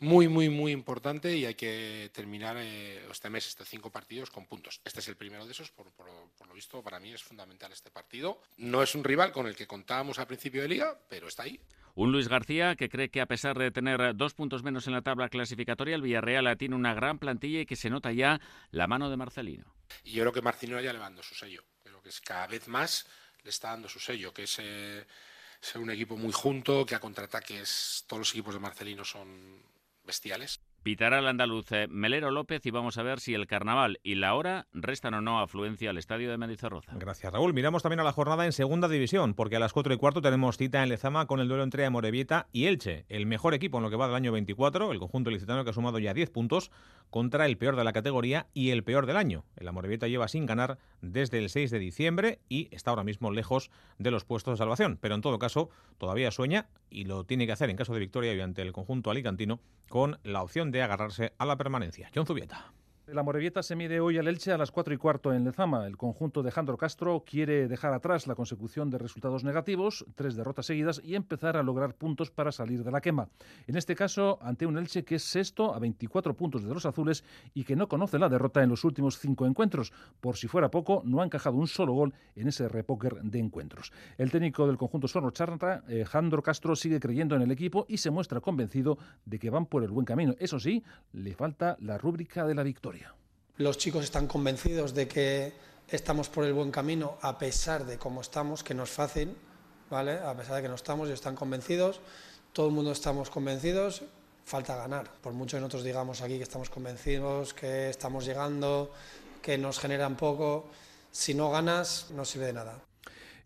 [0.00, 4.46] muy, muy, muy importante y hay que terminar eh, este mes, estos cinco partidos, con
[4.46, 4.80] puntos.
[4.84, 7.72] Este es el primero de esos, por, por, por, lo visto, para mí es fundamental
[7.72, 8.42] este partido.
[8.56, 11.60] No es un rival con el que contábamos al principio de liga, pero está ahí.
[11.94, 15.02] Un Luis García que cree que a pesar de tener dos puntos menos en la
[15.02, 19.10] tabla clasificatoria, el Villarreal tiene una gran plantilla y que se nota ya la mano
[19.10, 19.74] de Marcelino.
[20.04, 21.62] Y yo creo que Marcelino ya le su sello.
[21.82, 23.06] Creo que es cada vez más
[23.42, 25.06] le está dando su sello, que es eh,
[25.60, 29.62] ser un equipo muy junto, que a contraataques todos los equipos de Marcelino son
[30.04, 30.60] bestiales.
[30.82, 34.34] Pitará el andaluz eh, Melero López y vamos a ver si el carnaval y la
[34.34, 36.92] hora restan o no afluencia al estadio de Mendizorroza.
[36.96, 37.52] Gracias, Raúl.
[37.52, 40.56] Miramos también a la jornada en segunda división, porque a las 4 y cuarto tenemos
[40.56, 43.90] cita en Lezama con el duelo entre Amorebieta y Elche, el mejor equipo en lo
[43.90, 46.70] que va del año 24, el conjunto licitano que ha sumado ya 10 puntos,
[47.10, 49.44] contra el peor de la categoría y el peor del año.
[49.56, 53.70] El Amorebieta lleva sin ganar desde el 6 de diciembre y está ahora mismo lejos
[53.98, 57.52] de los puestos de salvación, pero en todo caso todavía sueña y lo tiene que
[57.52, 59.60] hacer en caso de victoria y ante el conjunto alicantino
[59.90, 62.10] con la opción de agarrarse a la permanencia.
[62.14, 62.72] John Zubieta.
[63.12, 65.86] La Morevieta se mide hoy al Elche a las 4 y cuarto en Lezama.
[65.86, 70.66] El conjunto de Jandro Castro quiere dejar atrás la consecución de resultados negativos, tres derrotas
[70.66, 73.28] seguidas, y empezar a lograr puntos para salir de la quema.
[73.66, 77.24] En este caso, ante un Elche que es sexto a 24 puntos de los azules
[77.52, 79.92] y que no conoce la derrota en los últimos cinco encuentros.
[80.20, 83.92] Por si fuera poco, no ha encajado un solo gol en ese repóquer de encuentros.
[84.18, 87.96] El técnico del conjunto Sorno Charnata, eh, Jandro Castro, sigue creyendo en el equipo y
[87.96, 90.36] se muestra convencido de que van por el buen camino.
[90.38, 92.99] Eso sí, le falta la rúbrica de la victoria.
[93.56, 95.52] Los chicos están convencidos de que
[95.88, 99.36] estamos por el buen camino a pesar de cómo estamos, que no es fácil,
[99.90, 100.18] ¿vale?
[100.18, 102.00] A pesar de que no estamos, ellos están convencidos,
[102.52, 104.02] todo el mundo estamos convencidos,
[104.44, 105.10] falta ganar.
[105.20, 108.90] Por mucho que nosotros digamos aquí que estamos convencidos, que estamos llegando,
[109.42, 110.68] que nos generan poco,
[111.10, 112.89] si no ganas no sirve de nada.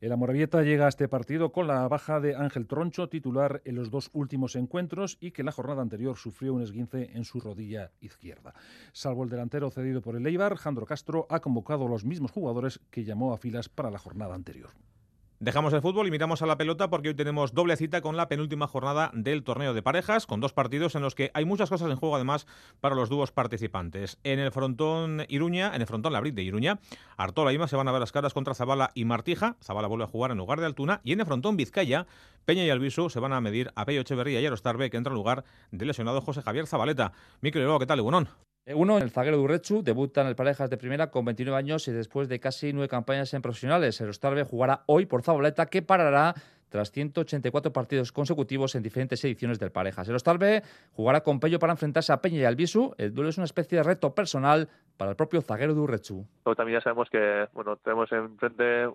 [0.04, 3.90] El Amorebieta llega a este partido con la baja de Ángel Troncho, titular en los
[3.90, 8.52] dos últimos encuentros y que la jornada anterior sufrió un esguince en su rodilla izquierda.
[8.92, 12.80] Salvo el delantero cedido por el Eibar, Jandro Castro ha convocado a los mismos jugadores
[12.90, 14.72] que llamó a filas para la jornada anterior.
[15.44, 18.28] Dejamos el fútbol y miramos a la pelota porque hoy tenemos doble cita con la
[18.28, 21.90] penúltima jornada del torneo de parejas, con dos partidos en los que hay muchas cosas
[21.90, 22.46] en juego además
[22.80, 24.18] para los dúos participantes.
[24.24, 26.80] En el frontón Iruña, en el frontón Labrit de Iruña,
[27.18, 29.58] Artola y Ima se van a ver las caras contra Zabala y Martija.
[29.62, 31.02] Zabala vuelve a jugar en lugar de Altuna.
[31.04, 32.06] Y en el frontón Vizcaya,
[32.46, 35.18] Peña y Albisu se van a medir a Pello Echeverría y Arostarbe, que entra en
[35.18, 37.12] lugar del lesionado José Javier Zabaleta.
[37.42, 38.30] Miquel ¿qué tal, Egunon?
[38.66, 42.30] Uno, el zaguero Durrechu, debuta en el Parejas de Primera con 29 años y después
[42.30, 44.00] de casi nueve campañas en profesionales.
[44.00, 46.32] El Ostarbe jugará hoy por Zabaleta, que parará
[46.70, 50.08] tras 184 partidos consecutivos en diferentes ediciones del Parejas.
[50.08, 52.94] El Ostarbe jugará con Pello para enfrentarse a Peña y Albisu.
[52.96, 56.26] El duelo es una especie de reto personal para el propio zaguero Durrechu.
[56.56, 58.88] También ya sabemos que bueno, tenemos enfrente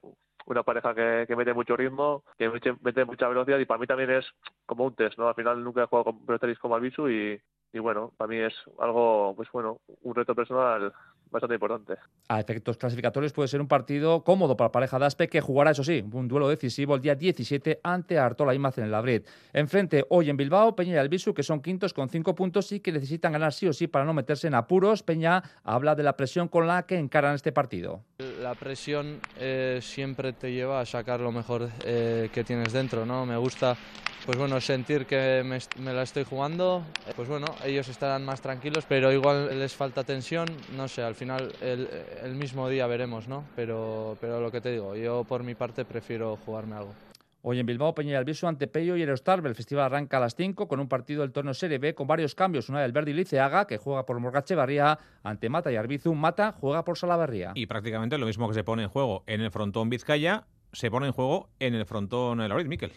[0.48, 4.26] una pareja que, mete mucho ritmo, que mete, mucha velocidad y para mí también es
[4.66, 5.28] como un test, ¿no?
[5.28, 7.40] Al final nunca he jugado con peloteris como Albisu y,
[7.74, 10.94] y bueno, para mí es algo, pues bueno, un reto personal
[11.32, 11.96] bastante importante.
[12.28, 15.72] A efectos clasificatorios puede ser un partido cómodo para la pareja de Aspe que jugará,
[15.72, 19.28] eso sí, un duelo decisivo el día 17 ante Artola Imaz en el Labrit.
[19.54, 22.92] Enfrente hoy en Bilbao, Peña y Albisu, que son quintos con cinco puntos y que
[22.92, 25.04] necesitan ganar sí o sí para no meterse en apuros.
[25.04, 28.04] Peña habla de la presión con la que encaran este partido.
[28.42, 33.26] La presión eh, siempre te lleva a sacar lo mejor eh, que tienes dentro, ¿no?
[33.26, 33.78] Me gusta
[34.26, 36.84] pues bueno, sentir que me, la estoy jugando,
[37.16, 41.52] pues bueno, ellos estarán más tranquilos, pero igual les falta tensión, no sé, al final
[41.62, 43.44] el, mismo día veremos, ¿no?
[43.56, 46.94] Pero, pero lo que te digo, yo por mi parte prefiero jugarme algo.
[47.42, 49.48] Hoy en Bilbao, Peña y Albisu ante Pello y Erostarbe.
[49.48, 52.36] El festival arranca a las 5 con un partido del torneo Serie B con varios
[52.36, 52.68] cambios.
[52.68, 56.14] Una del Verdi Liceaga, que juega por Morgache Barría, ante Mata y Arbizu.
[56.16, 57.52] Mata juega por Salaverría.
[57.56, 61.08] Y prácticamente lo mismo que se pone en juego en el frontón Vizcaya, se pone
[61.08, 62.92] en juego en el frontón Laurit Miquel.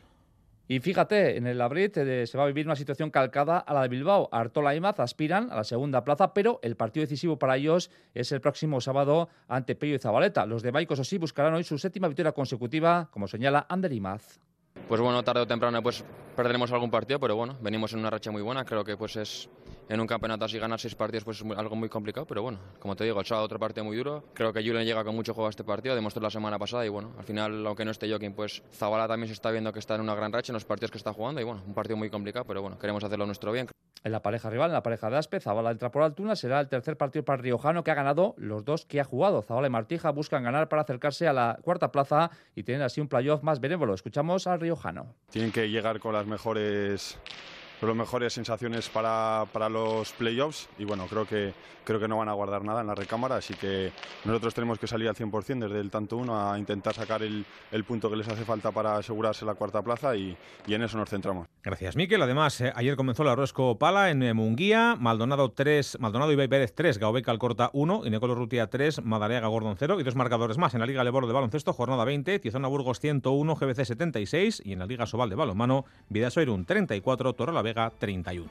[0.68, 3.83] Y fíjate, en el Labrit eh, se va a vivir una situación calcada a la
[3.83, 4.29] de Bilbao.
[4.33, 8.33] Artola y Maz aspiran a la segunda plaza, pero el partido decisivo para ellos es
[8.33, 10.46] el próximo sábado ante Pello y Zabaleta.
[10.46, 14.40] Los de Baicos sí buscarán hoy su séptima victoria consecutiva, como señala Ander Imaz.
[14.93, 16.05] Pues bueno, tarde o temprano pues
[16.37, 18.63] perderemos algún partido, pero bueno, venimos en una racha muy buena.
[18.65, 19.49] Creo que pues es
[19.89, 22.95] en un campeonato así ganar seis partidos pues es algo muy complicado, pero bueno, como
[22.95, 24.23] te digo, el sábado otro partido muy duro.
[24.35, 26.91] Creo que Julen llega con mucho juego a este partido, demostró la semana pasada y
[26.91, 29.95] bueno, al final, aunque no esté Joaquín, pues Zabala también se está viendo que está
[29.95, 32.11] en una gran racha en los partidos que está jugando y bueno, un partido muy
[32.11, 33.69] complicado, pero bueno, queremos hacerlo nuestro bien.
[34.05, 36.69] En la pareja rival, en la pareja de Aspe, Zabala entra por Altuna, será el
[36.69, 39.43] tercer partido para el Riojano que ha ganado los dos que ha jugado.
[39.43, 43.07] Zabala y Martija buscan ganar para acercarse a la cuarta plaza y tener así un
[43.07, 43.95] playoff más benévolo.
[43.95, 44.59] Escuchamos al
[45.31, 47.18] Tienen que llegar con las mejores
[47.88, 51.53] las mejores sensaciones para, para, los playoffs y bueno, creo que,
[51.85, 53.92] creo que no van a guardar nada en la recámara, así que
[54.25, 57.85] nosotros tenemos que salir al 100% desde el tanto uno a intentar sacar el, el,
[57.85, 61.11] punto que les hace falta para asegurarse la cuarta plaza y, y en eso nos
[61.11, 61.47] centramos.
[61.62, 62.21] Gracias, Miquel.
[62.23, 66.75] Además, eh, ayer comenzó la Rosco Pala en eh, Munguía, Maldonado 3, Maldonado y Pérez
[66.75, 70.81] 3, Gaobeca Alcorta 1, Inecolo Rutia 3, Madariaga Gordon 0 y dos marcadores más en
[70.81, 74.87] la Liga Leboro de Baloncesto, jornada 20, Tizona Burgos 101, GBC 76 y en la
[74.87, 78.51] Liga Sobal de Balonmano, Vidasoirun 34, Torre Vega 31.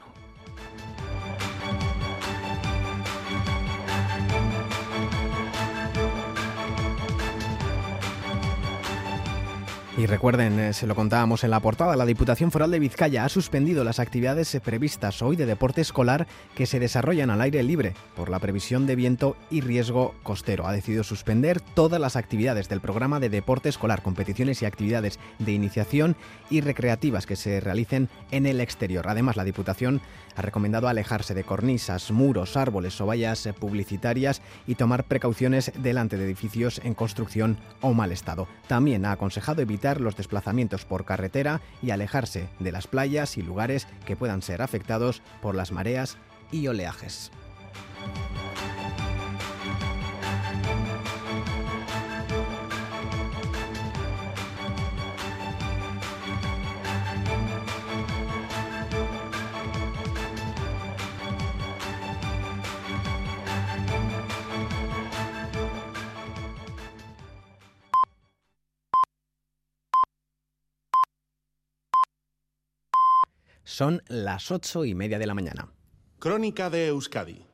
[9.98, 13.28] Y recuerden, eh, se lo contábamos en la portada, la Diputación Foral de Vizcaya ha
[13.28, 18.30] suspendido las actividades previstas hoy de deporte escolar que se desarrollan al aire libre por
[18.30, 20.66] la previsión de viento y riesgo costero.
[20.66, 25.52] Ha decidido suspender todas las actividades del programa de deporte escolar, competiciones y actividades de
[25.52, 26.16] iniciación
[26.48, 29.08] y recreativas que se realicen en el exterior.
[29.08, 30.00] Además, la Diputación
[30.36, 36.24] ha recomendado alejarse de cornisas, muros, árboles o vallas publicitarias y tomar precauciones delante de
[36.24, 38.48] edificios en construcción o mal estado.
[38.66, 43.86] También ha aconsejado evitar los desplazamientos por carretera y alejarse de las playas y lugares
[44.06, 46.16] que puedan ser afectados por las mareas
[46.50, 47.30] y oleajes.
[73.64, 75.68] Son las ocho y media de la mañana.
[76.18, 77.46] Crónica de Euskadi.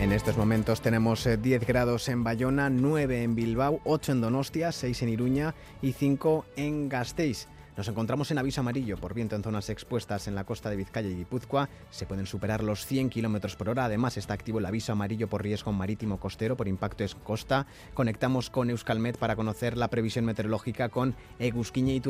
[0.00, 5.02] En estos momentos tenemos 10 grados en Bayona, 9 en Bilbao, 8 en Donostia, 6
[5.02, 7.48] en Iruña y 5 en Gasteiz.
[7.78, 11.08] Nos encontramos en aviso amarillo por viento en zonas expuestas en la costa de Vizcaya
[11.08, 11.68] y Guipúzcoa.
[11.92, 13.84] Se pueden superar los 100 km por hora.
[13.84, 17.68] Además, está activo el aviso amarillo por riesgo marítimo costero por impacto en costa.
[17.94, 22.00] Conectamos con Euskalmet para conocer la previsión meteorológica con Egusquiñe y.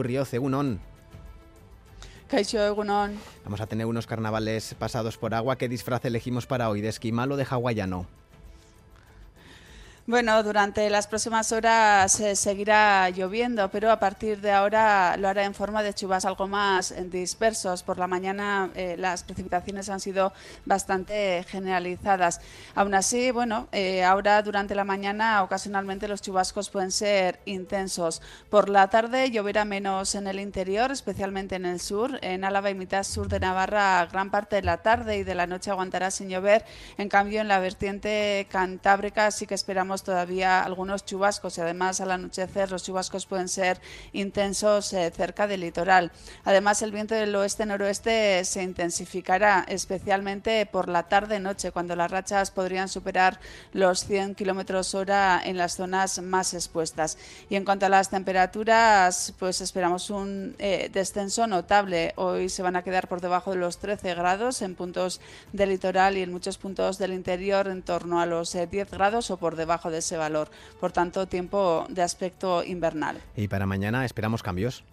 [2.29, 3.19] Kaixo, egunon.
[3.45, 5.57] Vamos a tener unos carnavales pasados por agua.
[5.57, 6.81] ¿Qué disfraz elegimos para hoy?
[6.81, 8.07] ¿De esquimal o de hawaiano?
[10.09, 15.45] Bueno, durante las próximas horas eh, seguirá lloviendo, pero a partir de ahora lo hará
[15.45, 17.83] en forma de chubas algo más dispersos.
[17.83, 20.33] Por la mañana eh, las precipitaciones han sido
[20.65, 22.41] bastante generalizadas.
[22.75, 28.23] Aún así, bueno, eh, ahora durante la mañana ocasionalmente los chubascos pueden ser intensos.
[28.49, 32.19] Por la tarde lloverá menos en el interior, especialmente en el sur.
[32.23, 35.47] En Álava y mitad sur de Navarra, gran parte de la tarde y de la
[35.47, 36.65] noche aguantará sin llover.
[36.97, 42.11] En cambio, en la vertiente cantábrica sí que esperamos todavía algunos chubascos y además al
[42.11, 43.81] anochecer los chubascos pueden ser
[44.13, 46.13] intensos eh, cerca del litoral.
[46.45, 52.89] Además el viento del oeste-noroeste se intensificará especialmente por la tarde-noche cuando las rachas podrían
[52.89, 53.41] superar
[53.73, 57.19] los 100 kilómetros hora en las zonas más expuestas.
[57.49, 62.13] Y en cuanto a las temperaturas, pues esperamos un eh, descenso notable.
[62.17, 65.21] Hoy se van a quedar por debajo de los 13 grados en puntos
[65.53, 69.31] del litoral y en muchos puntos del interior en torno a los 10 eh, grados
[69.31, 70.51] o por debajo de ese valor.
[70.81, 73.21] Por tanto, tiempo de aspecto invernal.
[73.37, 74.85] ¿Y para mañana esperamos cambios?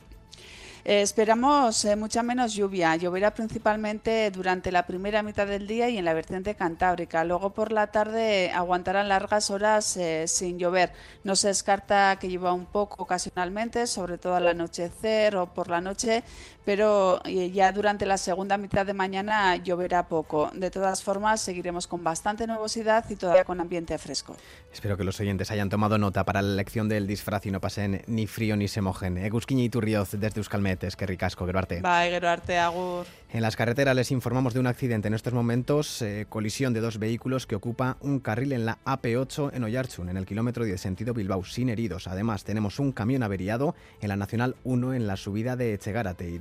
[0.87, 2.95] Eh, esperamos eh, mucha menos lluvia.
[2.95, 7.23] Lloverá principalmente durante la primera mitad del día y en la vertiente cantábrica.
[7.23, 10.91] Luego por la tarde aguantarán largas horas eh, sin llover.
[11.23, 15.81] No se descarta que llueva un poco ocasionalmente, sobre todo al anochecer o por la
[15.81, 16.23] noche,
[16.65, 20.51] pero ya durante la segunda mitad de mañana lloverá poco.
[20.53, 24.35] De todas formas, seguiremos con bastante nubosidad y todavía con ambiente fresco.
[24.73, 28.01] Espero que los oyentes hayan tomado nota para la elección del disfraz y no pasen
[28.07, 29.17] ni frío ni se mojen.
[29.17, 31.81] Egusquiña y Turrioz desde Euskalmet, es que ricasco, Geroarte.
[31.81, 33.05] Bye, Geroarte, agur.
[33.31, 36.99] En las carreteras les informamos de un accidente en estos momentos, eh, colisión de dos
[36.99, 41.13] vehículos que ocupa un carril en la AP8 en Oyarchun, en el kilómetro 10 sentido
[41.13, 42.07] Bilbao, sin heridos.
[42.07, 46.37] Además, tenemos un camión averiado en la Nacional 1 en la subida de Echegárate y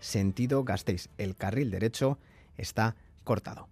[0.00, 1.08] Sentido Gasteiz.
[1.18, 2.18] El carril derecho
[2.56, 3.69] está cortado.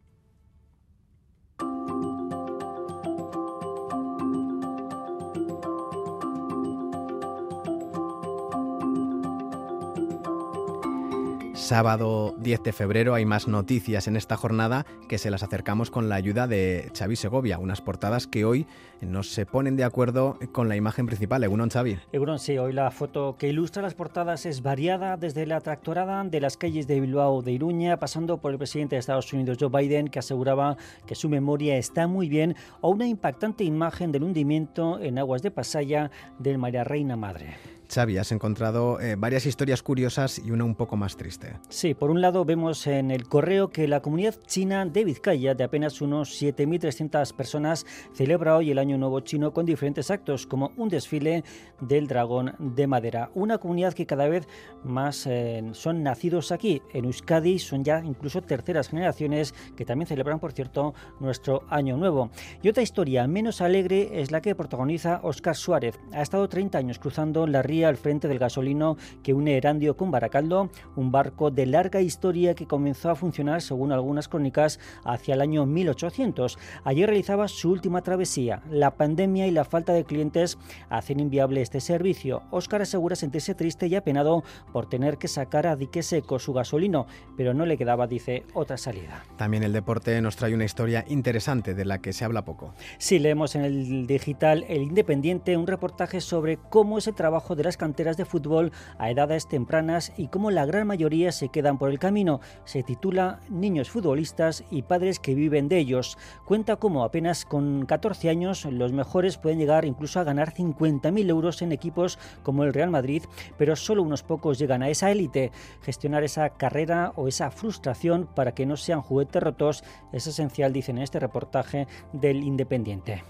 [11.59, 16.09] Sábado 10 de febrero hay más noticias en esta jornada que se las acercamos con
[16.09, 18.65] la ayuda de Xavi Segovia, unas portadas que hoy
[19.01, 21.43] nos se ponen de acuerdo con la imagen principal.
[21.43, 21.99] Egunon, Xavi.
[22.13, 26.41] Egunon, sí, hoy la foto que ilustra las portadas es variada desde la tractorada de
[26.41, 30.09] las calles de Bilbao de Iruña, pasando por el presidente de Estados Unidos, Joe Biden,
[30.09, 35.19] que aseguraba que su memoria está muy bien, o una impactante imagen del hundimiento en
[35.19, 37.78] aguas de Pasaya del María Reina Madre.
[37.89, 41.59] Xavi, has encontrado eh, varias historias curiosas y una un poco más triste.
[41.71, 45.65] Sí, por un lado vemos en el correo que la comunidad china de Vizcaya, de
[45.65, 50.91] apenas unos 7.300 personas, celebra hoy el Año Nuevo Chino con diferentes actos, como un
[50.91, 51.45] desfile
[51.81, 53.31] del dragón de madera.
[53.35, 54.47] Una comunidad que cada vez
[54.85, 56.83] más eh, son nacidos aquí.
[56.93, 62.31] En Euskadi son ya incluso terceras generaciones que también celebran, por cierto, nuestro Año Nuevo.
[62.63, 65.99] Y otra historia menos alegre es la que protagoniza Oscar Suárez.
[66.13, 70.11] Ha estado 30 años cruzando la ría al frente del gasolino que une Erandio con
[70.11, 75.41] Baracaldo, un barco de larga historia que comenzó a funcionar, según algunas crónicas, hacia el
[75.41, 76.59] año 1800.
[76.85, 78.63] Allí realizaba su última travesía.
[78.71, 82.43] La pandemia y la falta de clientes hacen inviable este servicio.
[82.51, 87.07] Óscar asegura sentirse triste y apenado por tener que sacar a dique seco su gasolino,
[87.37, 89.25] pero no le quedaba, dice, otra salida.
[89.37, 92.75] También el deporte nos trae una historia interesante de la que se habla poco.
[92.99, 97.63] Sí, leemos en el digital El Independiente un reportaje sobre cómo es el trabajo de
[97.69, 101.91] las canteras de fútbol a edades tempranas y cómo la gran mayoría se quedan por
[101.91, 102.41] el camino.
[102.65, 106.17] Se titula Niños futbolistas y padres que viven de ellos.
[106.47, 111.61] Cuenta cómo apenas con 14 años los mejores pueden llegar incluso a ganar 50.000 euros
[111.61, 113.25] en equipos como el Real Madrid,
[113.59, 115.53] pero solo unos pocos llegan a esa élite.
[115.83, 120.97] Gestionar esa carrera o esa frustración para que no sean juguetes rotos es esencial, dicen
[120.97, 123.23] en este reportaje del Independiente.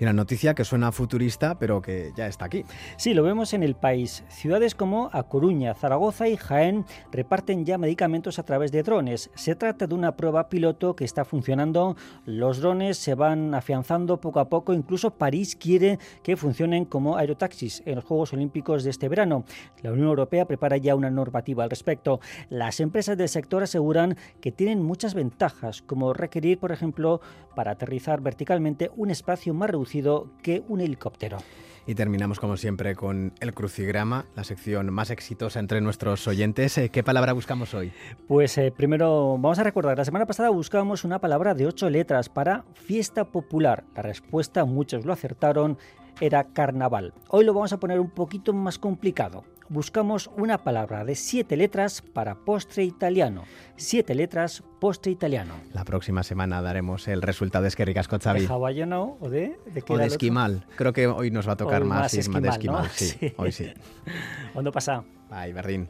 [0.00, 2.64] Y una noticia que suena futurista, pero que ya está aquí.
[2.96, 4.24] Sí, lo vemos en el país.
[4.28, 9.30] Ciudades como A Coruña, Zaragoza y Jaén reparten ya medicamentos a través de drones.
[9.34, 11.96] Se trata de una prueba piloto que está funcionando.
[12.24, 14.72] Los drones se van afianzando poco a poco.
[14.72, 19.44] Incluso París quiere que funcionen como aerotaxis en los Juegos Olímpicos de este verano.
[19.82, 22.20] La Unión Europea prepara ya una normativa al respecto.
[22.48, 27.20] Las empresas del sector aseguran que tienen muchas ventajas, como requerir, por ejemplo,
[27.54, 29.89] para aterrizar verticalmente un espacio más reducido
[30.42, 31.38] que un helicóptero.
[31.86, 36.78] Y terminamos como siempre con el crucigrama, la sección más exitosa entre nuestros oyentes.
[36.78, 37.92] Eh, ¿Qué palabra buscamos hoy?
[38.28, 42.28] Pues eh, primero vamos a recordar, la semana pasada buscábamos una palabra de ocho letras
[42.28, 43.84] para fiesta popular.
[43.96, 45.78] La respuesta, muchos lo acertaron,
[46.20, 47.12] era carnaval.
[47.28, 49.42] Hoy lo vamos a poner un poquito más complicado.
[49.70, 53.44] Buscamos una palabra de siete letras para postre italiano.
[53.76, 55.54] Siete letras, postre italiano.
[55.72, 58.40] La próxima semana daremos el resultado de Esquerricas Xavi.
[58.40, 60.66] ¿De hawaiano o de, de, o de esquimal?
[60.74, 62.82] Creo que hoy nos va a tocar más, más, esquimal, de esquimal.
[62.82, 62.90] ¿no?
[62.90, 63.72] Sí, sí, hoy sí.
[64.52, 65.04] ¿Cuándo pasa?
[65.30, 65.88] Ay, Berlín.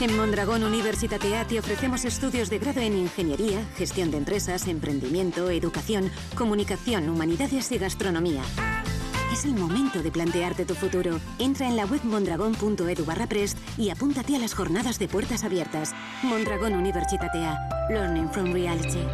[0.00, 6.12] En Mondragón Universitatea te ofrecemos estudios de grado en Ingeniería, Gestión de Empresas, Emprendimiento, Educación,
[6.36, 8.42] Comunicación, Humanidades y Gastronomía.
[9.32, 11.18] Es el momento de plantearte tu futuro.
[11.40, 15.92] Entra en la web mondragón.edu barra prest y apúntate a las jornadas de puertas abiertas.
[16.22, 17.58] Mondragón Universitatea.
[17.90, 19.04] Learning from Reality.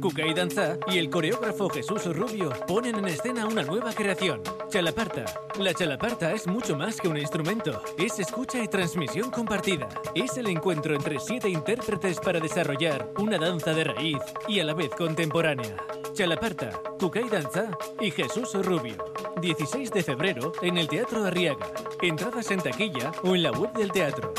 [0.00, 5.24] Cuca y Danza y el coreógrafo Jesús Rubio ponen en escena una nueva creación, Chalaparta.
[5.58, 9.88] La Chalaparta es mucho más que un instrumento, es escucha y transmisión compartida.
[10.14, 14.74] Es el encuentro entre siete intérpretes para desarrollar una danza de raíz y a la
[14.74, 15.76] vez contemporánea.
[16.12, 19.12] Chalaparta, Cuca y Danza y Jesús Rubio.
[19.40, 21.66] 16 de febrero en el Teatro Arriaga.
[22.02, 24.32] Entradas en taquilla o en la web del teatro.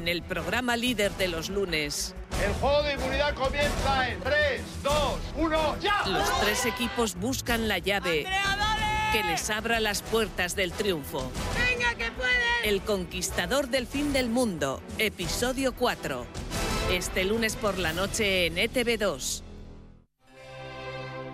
[0.00, 2.14] En el programa líder de los lunes.
[2.42, 4.94] El juego de inmunidad comienza en 3, 2,
[5.36, 6.06] 1, ya.
[6.06, 8.26] Los tres equipos buscan la llave
[9.12, 11.30] que les abra las puertas del triunfo.
[11.54, 12.32] ¡Venga, que puedes!
[12.64, 16.24] El conquistador del fin del mundo, episodio 4.
[16.90, 19.42] Este lunes por la noche en E ETV2.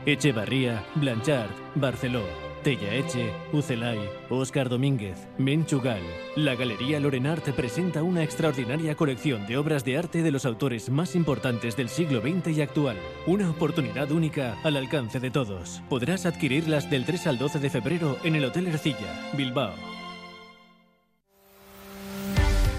[0.07, 2.27] Echevarría, Blanchard, Barceló,
[2.67, 3.97] Tellaeche, Ucelay,
[4.29, 6.03] Óscar Domínguez, Menchugal.
[6.35, 11.15] La Galería Lorenart presenta una extraordinaria colección de obras de arte de los autores más
[11.15, 12.97] importantes del siglo XX y actual.
[13.29, 15.81] Una oportunidad única al alcance de todos.
[15.89, 19.73] Podrás adquirirlas del 3 al 12 de febrero en el Hotel Ercilla, Bilbao.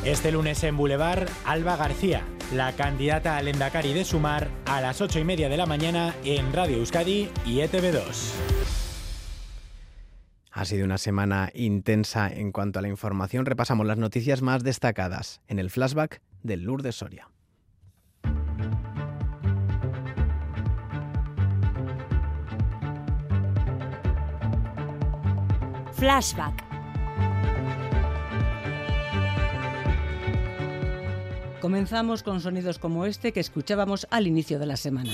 [0.04, 2.24] Este lunes en Boulevard, Alba García,
[2.54, 6.52] la candidata al Endacari de Sumar, a las 8 y media de la mañana en
[6.52, 8.76] Radio Euskadi y E ETV2.
[10.58, 13.45] Ha sido una semana intensa en cuanto a la información.
[13.45, 17.30] Repasamos las noticias más destacadas en el flashback del Lourdes Soria.
[25.93, 26.64] Flashback.
[31.62, 35.12] Comenzamos con sonidos como este que escuchábamos al inicio de la semana.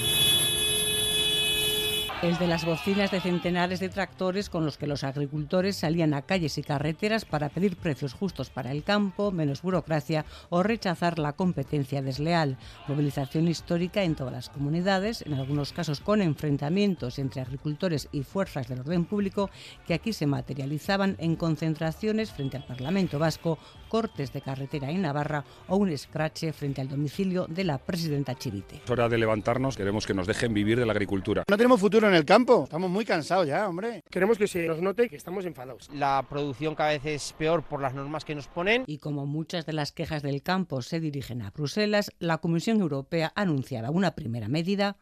[2.24, 6.22] El de las bocinas de centenares de tractores con los que los agricultores salían a
[6.22, 11.34] calles y carreteras para pedir precios justos para el campo, menos burocracia o rechazar la
[11.34, 12.58] competencia desleal.
[12.88, 18.70] Movilización histórica en todas las comunidades, en algunos casos con enfrentamientos entre agricultores y fuerzas
[18.70, 19.50] del orden público
[19.86, 23.60] que aquí se materializaban en concentraciones frente al Parlamento Vasco,
[23.94, 28.82] cortes de carretera en Navarra o un escrache frente al domicilio de la presidenta Chivite.
[28.84, 31.44] Es hora de levantarnos, queremos que nos dejen vivir de la agricultura.
[31.48, 32.64] No tenemos futuro en en el campo.
[32.64, 34.04] Estamos muy cansados ya, hombre.
[34.10, 35.90] Queremos que se nos note que estamos enfadados.
[35.94, 38.84] La producción cada vez es peor por las normas que nos ponen.
[38.88, 43.32] Y como muchas de las quejas del campo se dirigen a Bruselas, la Comisión Europea
[43.36, 44.96] anunciaba una primera medida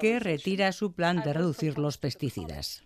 [0.00, 2.82] que retira su plan de reducir los pesticidas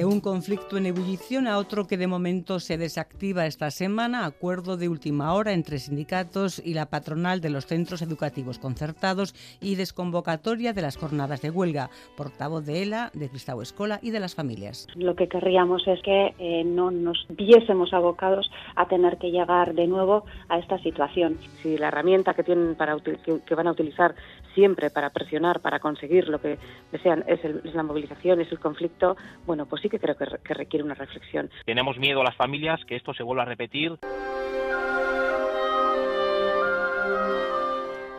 [0.00, 4.78] de un conflicto en ebullición a otro que de momento se desactiva esta semana, acuerdo
[4.78, 10.72] de última hora entre sindicatos y la patronal de los centros educativos concertados y desconvocatoria
[10.72, 14.86] de las jornadas de huelga, portavoz de ELA, de Cristau Escola y de las familias.
[14.94, 19.86] Lo que querríamos es que eh, no nos viésemos abocados a tener que llegar de
[19.86, 21.36] nuevo a esta situación.
[21.62, 24.14] Si la herramienta que tienen para que, van a utilizar
[24.54, 26.58] siempre para presionar, para conseguir lo que
[26.90, 30.84] desean es, es la movilización, es el conflicto, bueno, pues sí que creo que, requiere
[30.84, 31.50] una reflexión.
[31.66, 33.98] Tenemos miedo a las familias que esto se vuelva a repetir.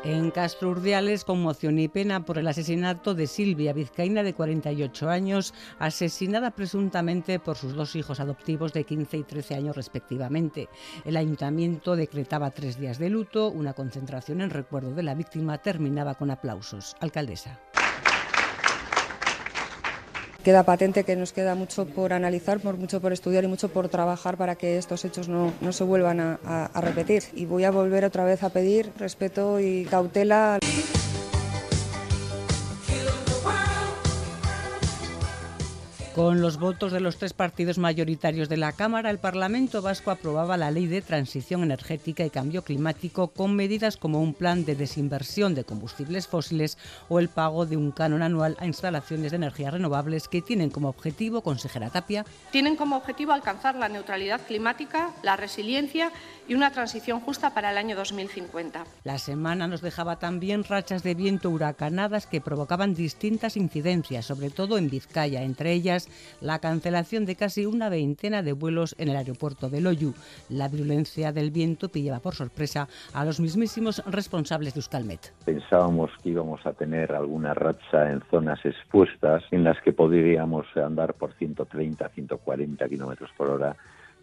[0.03, 5.53] En Castro Urdiales, conmoción y pena por el asesinato de Silvia Vizcaína, de 48 años,
[5.77, 10.69] asesinada presuntamente por sus dos hijos adoptivos de 15 y 13 años respectivamente.
[11.05, 16.15] El ayuntamiento decretaba tres días de luto, una concentración en recuerdo de la víctima terminaba
[16.15, 16.95] con aplausos.
[16.99, 17.59] Alcaldesa.
[20.43, 24.37] Queda patente que nos queda mucho por analizar, mucho por estudiar y mucho por trabajar
[24.37, 27.23] para que estos hechos no, se vuelvan a repetir.
[27.35, 30.59] Y voy a volver otra vez a pedir respeto y cautela.
[36.21, 40.55] Con los votos de los tres partidos mayoritarios de la Cámara, el Parlamento vasco aprobaba
[40.55, 45.55] la Ley de Transición Energética y Cambio Climático con medidas como un plan de desinversión
[45.55, 46.77] de combustibles fósiles
[47.09, 50.89] o el pago de un canon anual a instalaciones de energías renovables que tienen como
[50.89, 56.11] objetivo, consejera Tapia, tienen como objetivo alcanzar la neutralidad climática, la resiliencia
[56.47, 58.83] y una transición justa para el año 2050.
[59.03, 64.77] La semana nos dejaba también rachas de viento huracanadas que provocaban distintas incidencias, sobre todo
[64.77, 66.07] en Vizcaya, entre ellas
[66.41, 70.13] la cancelación de casi una veintena de vuelos en el aeropuerto de Loyu.
[70.49, 75.33] La virulencia del viento pillaba por sorpresa a los mismísimos responsables de Euskalmet.
[75.45, 81.13] Pensábamos que íbamos a tener alguna racha en zonas expuestas en las que podríamos andar
[81.13, 83.75] por 130, 140 kilómetros por hora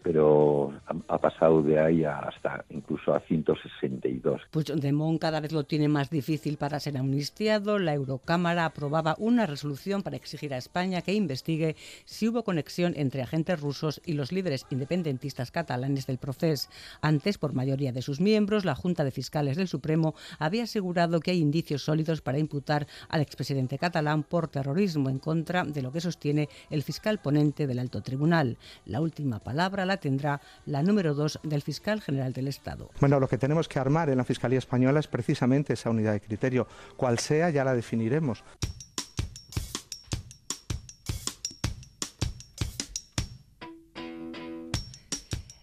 [0.03, 0.73] pero
[1.07, 4.41] ha, pasado de ahí hasta incluso a 162.
[4.51, 7.79] Puigdemont cada vez lo tiene más difícil para ser amnistiado.
[7.79, 11.75] La Eurocámara aprobaba una resolución para exigir a España que investigue
[12.05, 16.69] si hubo conexión entre agentes rusos y los líderes independentistas catalanes del proceso.
[17.01, 21.31] Antes, por mayoría de sus miembros, la Junta de Fiscales del Supremo había asegurado que
[21.31, 26.01] hay indicios sólidos para imputar al expresidente catalán por terrorismo en contra de lo que
[26.01, 28.57] sostiene el fiscal ponente del alto tribunal.
[28.85, 32.89] La última palabra la tendrá la número dos del fiscal general del Estado.
[32.99, 36.21] Bueno, lo que tenemos que armar en la Fiscalía Española es precisamente esa unidad de
[36.21, 36.67] criterio.
[36.97, 38.43] Cual sea, ya la definiremos.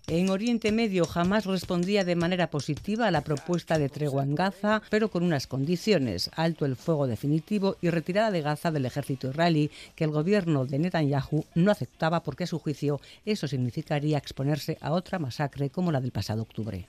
[0.09, 4.81] En Oriente Medio jamás respondía de manera positiva a la propuesta de tregua en Gaza,
[4.89, 9.69] pero con unas condiciones, alto el fuego definitivo y retirada de Gaza del ejército israelí,
[9.97, 14.93] que el gobierno de Netanyahu no aceptaba porque a su juicio eso significaría exponerse a
[14.93, 16.87] otra masacre como la del pasado octubre.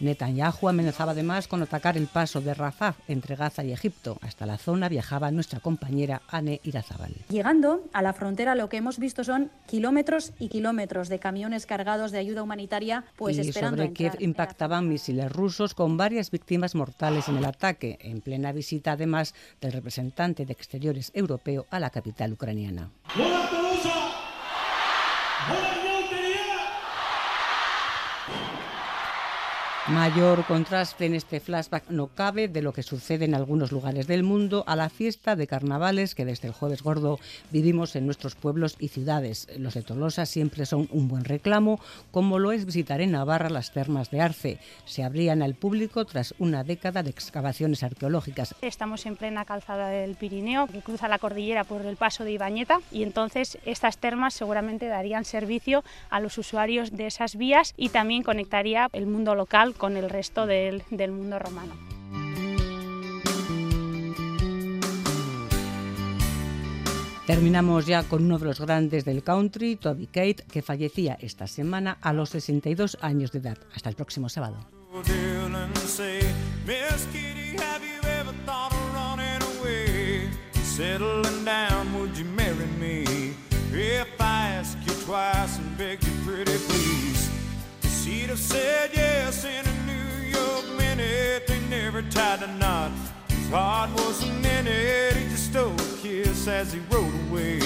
[0.00, 4.18] Netanyahu amenazaba además con atacar el paso de Rafah entre Gaza y Egipto.
[4.20, 7.14] Hasta la zona viajaba nuestra compañera Anne Irazábal.
[7.28, 12.12] Llegando a la frontera lo que hemos visto son kilómetros y kilómetros de camiones cargados
[12.12, 17.28] de ayuda humanitaria pues y esperando sobre Kiev impactaban misiles rusos con varias víctimas mortales
[17.28, 22.32] en el ataque, en plena visita además del representante de Exteriores europeo a la capital
[22.32, 22.90] ucraniana.
[29.90, 34.22] Mayor contraste en este flashback no cabe de lo que sucede en algunos lugares del
[34.22, 37.18] mundo a la fiesta de carnavales que desde el jueves gordo
[37.50, 39.48] vivimos en nuestros pueblos y ciudades.
[39.56, 41.80] Los de Tolosa siempre son un buen reclamo,
[42.10, 44.60] como lo es visitar en Navarra las termas de Arce.
[44.84, 48.54] Se abrían al público tras una década de excavaciones arqueológicas.
[48.60, 52.80] Estamos en plena calzada del Pirineo, que cruza la cordillera por el paso de Ibañeta,
[52.92, 58.22] y entonces estas termas seguramente darían servicio a los usuarios de esas vías y también
[58.22, 61.72] conectaría el mundo local con el resto del, del mundo romano.
[67.28, 71.98] Terminamos ya con uno de los grandes del country, Toby Kate, que fallecía esta semana
[72.00, 73.58] a los 62 años de edad.
[73.74, 74.56] Hasta el próximo sábado.
[91.98, 92.92] Never tied a.
[93.28, 93.90] His heart.
[95.16, 95.74] He just stole
[96.46, 97.60] as he rode away.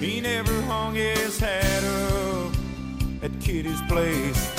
[0.00, 2.52] He never hung his hat up
[3.22, 4.50] at Kitty's place.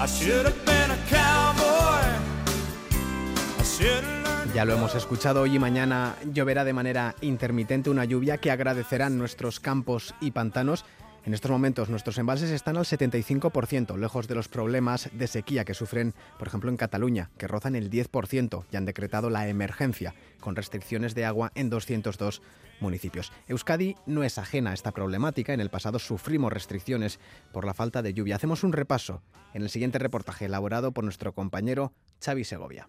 [0.00, 2.06] I should have been a cowboy.
[3.58, 8.04] I should have Ya lo hemos escuchado, hoy y mañana lloverá de manera intermitente una
[8.04, 10.84] lluvia que agradecerán nuestros campos y pantanos.
[11.24, 15.74] En estos momentos nuestros embalses están al 75%, lejos de los problemas de sequía que
[15.74, 20.56] sufren, por ejemplo, en Cataluña, que rozan el 10% y han decretado la emergencia, con
[20.56, 22.40] restricciones de agua en 202
[22.80, 23.32] municipios.
[23.48, 25.52] Euskadi no es ajena a esta problemática.
[25.52, 27.20] En el pasado sufrimos restricciones
[27.52, 28.36] por la falta de lluvia.
[28.36, 31.92] Hacemos un repaso en el siguiente reportaje elaborado por nuestro compañero
[32.24, 32.88] Xavi Segovia.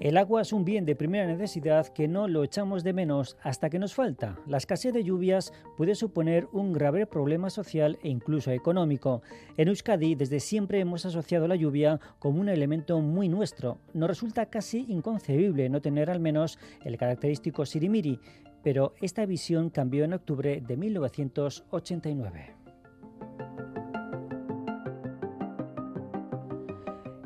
[0.00, 3.68] El agua es un bien de primera necesidad que no lo echamos de menos hasta
[3.68, 4.38] que nos falta.
[4.46, 9.22] La escasez de lluvias puede suponer un grave problema social e incluso económico.
[9.56, 13.78] En Euskadi desde siempre hemos asociado la lluvia como un elemento muy nuestro.
[13.92, 18.20] Nos resulta casi inconcebible no tener al menos el característico sirimiri,
[18.62, 22.67] pero esta visión cambió en octubre de 1989.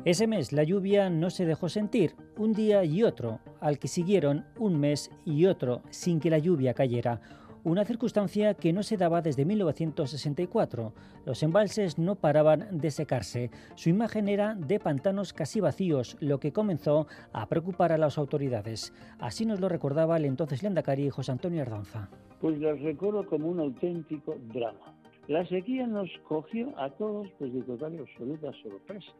[0.05, 4.45] Ese mes la lluvia no se dejó sentir, un día y otro, al que siguieron
[4.59, 7.21] un mes y otro sin que la lluvia cayera,
[7.63, 10.93] una circunstancia que no se daba desde 1964.
[11.25, 13.49] Los embalses no paraban de secarse.
[13.75, 18.93] Su imagen era de pantanos casi vacíos, lo que comenzó a preocupar a las autoridades.
[19.19, 22.09] Así nos lo recordaba el entonces Lendakari José Antonio Ardanza.
[22.41, 24.93] Pues las recuerdo como un auténtico drama.
[25.29, 29.13] La sequía nos cogió a todos pues de total y absoluta sorpresa.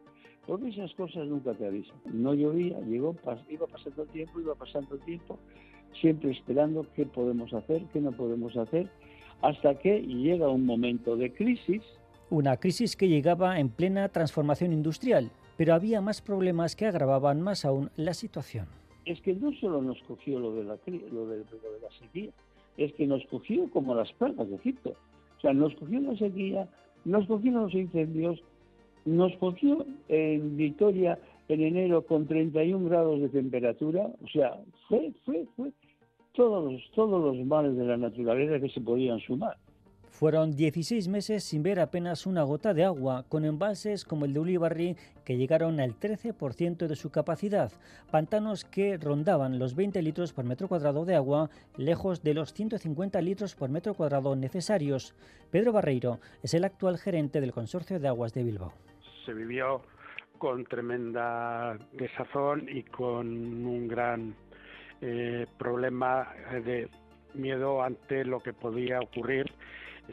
[0.46, 1.96] Porque esas cosas nunca te avisan.
[2.12, 3.14] No llovía, llegó,
[3.48, 5.38] iba pasando el tiempo, iba pasando el tiempo,
[6.00, 8.88] siempre esperando qué podemos hacer, qué no podemos hacer,
[9.42, 11.82] hasta que llega un momento de crisis.
[12.30, 17.64] Una crisis que llegaba en plena transformación industrial, pero había más problemas que agravaban más
[17.64, 18.66] aún la situación.
[19.04, 20.78] Es que no solo nos cogió lo de la,
[21.12, 22.30] lo de, la sequía,
[22.76, 24.94] es que nos cogió como las plagas de Egipto.
[25.38, 26.68] O sea, nos cogió la sequía,
[27.04, 28.42] nos cogieron los incendios,
[29.04, 34.56] nos cogió en Vitoria en enero con 31 grados de temperatura, o sea,
[34.88, 35.72] fue, fue, fue
[36.32, 39.56] todos los, todos los males de la naturaleza que se podían sumar.
[40.08, 44.38] Fueron 16 meses sin ver apenas una gota de agua, con embalses como el de
[44.38, 47.72] Ulibarri que llegaron al 13% de su capacidad,
[48.12, 53.20] pantanos que rondaban los 20 litros por metro cuadrado de agua, lejos de los 150
[53.22, 55.16] litros por metro cuadrado necesarios.
[55.50, 58.72] Pedro Barreiro es el actual gerente del Consorcio de Aguas de Bilbao
[59.24, 59.82] se vivió
[60.38, 64.34] con tremenda desazón y con un gran
[65.00, 66.28] eh, problema
[66.64, 66.88] de
[67.34, 69.50] miedo ante lo que podía ocurrir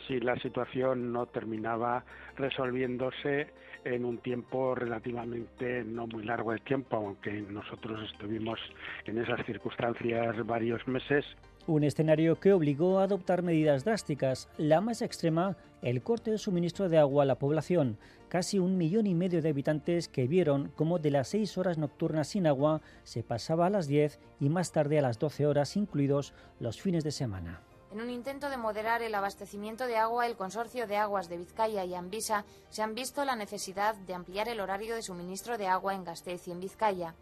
[0.08, 2.04] si la situación no terminaba
[2.38, 3.48] resolviéndose
[3.84, 8.60] en un tiempo relativamente no muy largo de tiempo, aunque nosotros estuvimos
[9.06, 11.26] en esas circunstancias varios meses
[11.68, 16.90] un escenario que obligó a adoptar medidas drásticas, la más extrema, el corte de suministro
[16.90, 17.98] de agua a la población,
[18.30, 22.30] casi un millón y medio de habitantes que vieron cómo de las seis horas nocturnas
[22.30, 26.34] sin agua se pasaba a las 10 y más tarde a las 12 horas, incluidos
[26.60, 27.62] los fines de semana.
[27.92, 31.84] En un intento de moderar el abastecimiento de agua, el Consorcio de Aguas de Vizcaya
[31.84, 35.94] y Ambisa se han visto la necesidad de ampliar el horario de suministro de agua
[35.94, 37.16] en Gasteiz y en Vizcaya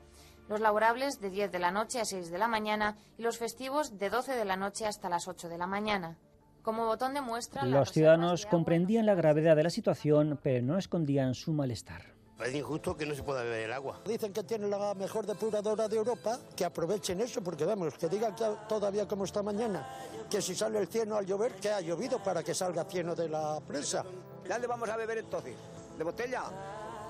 [0.49, 3.97] los laborables de 10 de la noche a 6 de la mañana y los festivos
[3.99, 6.17] de 12 de la noche hasta las 8 de la mañana.
[6.63, 11.35] Como botón de muestra, los ciudadanos comprendían la gravedad de la situación, pero no escondían
[11.35, 12.01] su malestar.
[12.43, 14.01] Es injusto que no se pueda beber el agua.
[14.05, 18.33] Dicen que tienen la mejor depuradora de Europa, que aprovechen eso, porque vamos, que digan
[18.67, 19.87] todavía como esta mañana,
[20.29, 23.29] que si sale el cieno al llover, que ha llovido para que salga cieno de
[23.29, 24.03] la presa.
[24.47, 25.55] ¿Ya le vamos a beber entonces?
[25.97, 26.43] ¿De botella?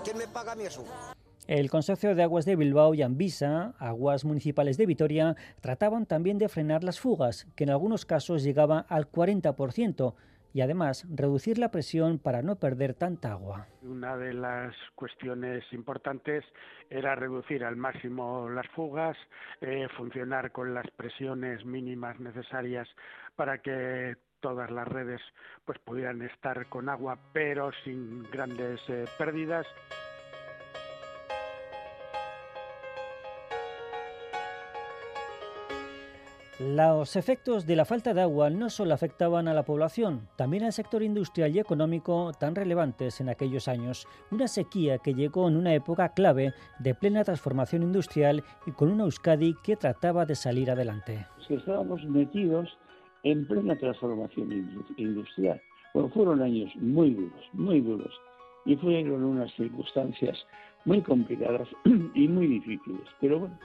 [0.04, 0.84] ¿Quién me paga a mí eso?
[1.50, 6.48] El Consorcio de Aguas de Bilbao y Anvisa, Aguas Municipales de Vitoria, trataban también de
[6.48, 10.14] frenar las fugas, que en algunos casos llegaban al 40%,
[10.54, 13.66] y además reducir la presión para no perder tanta agua.
[13.82, 16.46] Una de las cuestiones importantes
[16.88, 19.18] era reducir al máximo las fugas,
[19.62, 22.88] eh, funcionar con las presiones mínimas necesarias
[23.36, 25.22] para que todas las redes
[25.66, 29.66] pues pudieran estar con agua pero sin grandes eh, pérdidas.
[36.60, 40.74] Los efectos de la falta de agua no solo afectaban a la población, también al
[40.74, 44.06] sector industrial y económico tan relevantes en aquellos años.
[44.30, 49.06] Una sequía que llegó en una época clave de plena transformación industrial y con una
[49.06, 51.26] Euskadi que trataba de salir adelante.
[51.48, 52.68] estábamos metidos
[53.24, 55.62] en plena transformación industrial.
[55.94, 58.14] Bueno, fueron años muy duros, muy duros.
[58.66, 60.38] Y fueron unas circunstancias
[60.84, 61.70] muy complicadas
[62.14, 63.08] y muy difíciles.
[63.22, 63.58] Pero bueno,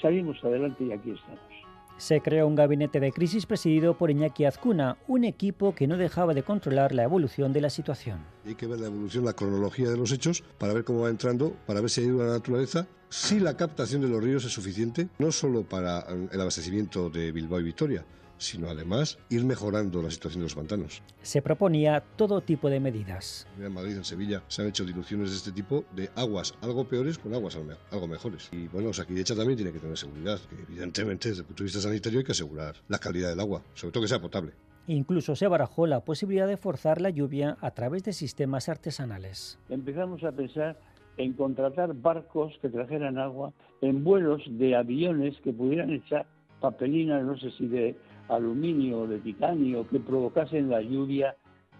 [0.00, 1.65] salimos adelante y aquí estamos.
[1.98, 6.34] Se creó un gabinete de crisis presidido por Iñaki Azcuna, un equipo que no dejaba
[6.34, 8.20] de controlar la evolución de la situación.
[8.44, 11.54] Hay que ver la evolución, la cronología de los hechos, para ver cómo va entrando,
[11.66, 14.52] para ver si ha ido a la naturaleza, si la captación de los ríos es
[14.52, 18.04] suficiente, no solo para el abastecimiento de Bilbao y Victoria,
[18.38, 21.02] sino además ir mejorando la situación de los pantanos.
[21.22, 23.46] Se proponía todo tipo de medidas.
[23.58, 27.18] En Madrid, en Sevilla, se han hecho diluciones de este tipo de aguas algo peores
[27.18, 27.58] con aguas
[27.90, 28.48] algo mejores.
[28.52, 30.38] Y bueno, hecha también tiene que tener seguridad.
[30.68, 33.92] Evidentemente, desde el punto de vista sanitario hay que asegurar la calidad del agua, sobre
[33.92, 34.52] todo que sea potable.
[34.88, 39.58] Incluso se barajó la posibilidad de forzar la lluvia a través de sistemas artesanales.
[39.68, 40.78] Empezamos a pensar
[41.16, 46.26] en contratar barcos que trajeran agua en vuelos de aviones que pudieran echar
[46.60, 47.96] papelina, no sé si de
[48.28, 51.36] aluminio de titanio que provocasen la lluvia,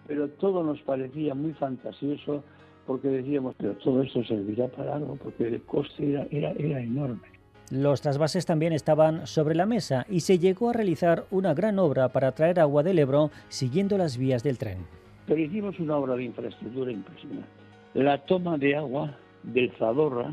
[0.06, 2.44] pero todo nos parecía muy fantasioso
[2.86, 7.36] porque decíamos, pero todo esto servirá para algo, porque el coste era, era, era enorme.
[7.70, 12.10] Los trasvases también estaban sobre la mesa y se llegó a realizar una gran obra
[12.10, 14.78] para traer agua del Ebro siguiendo las vías del tren.
[15.26, 17.48] Pero hicimos una obra de infraestructura impresionante.
[17.94, 20.32] La toma de agua del Zadorra,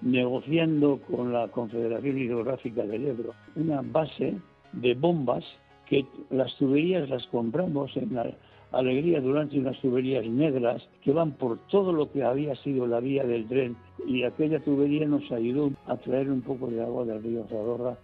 [0.00, 4.36] negociando con la Confederación Hidrográfica del Ebro, una base
[4.72, 5.44] de bombas
[5.86, 8.30] que las tuberías las compramos en la
[8.72, 13.24] Alegría durante unas tuberías negras que van por todo lo que había sido la vía
[13.24, 17.44] del tren y aquella tubería nos ayudó a traer un poco de agua del río
[17.48, 17.98] Zadorra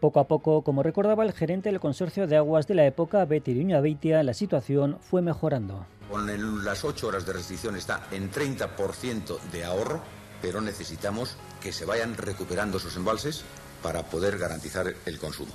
[0.00, 3.52] poco a poco, como recordaba el gerente del consorcio de aguas de la época, Betty
[3.52, 5.86] Beitia, la situación fue mejorando.
[6.10, 10.00] Con las ocho horas de restricción está en 30% de ahorro,
[10.42, 13.44] pero necesitamos que se vayan recuperando sus embalses
[13.82, 15.52] para poder garantizar el consumo.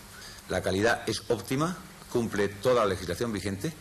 [0.50, 1.76] La calidad es óptima,
[2.12, 3.74] cumple toda la legislación vigente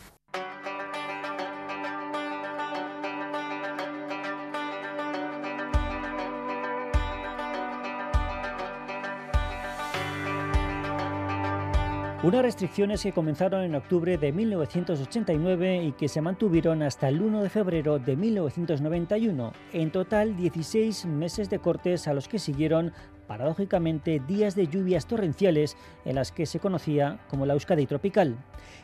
[12.25, 17.43] Unas restricciones que comenzaron en octubre de 1989 y que se mantuvieron hasta el 1
[17.43, 19.53] de febrero de 1991.
[19.73, 22.93] En total, 16 meses de cortes a los que siguieron,
[23.27, 28.35] paradójicamente, días de lluvias torrenciales en las que se conocía como la Euskadi tropical.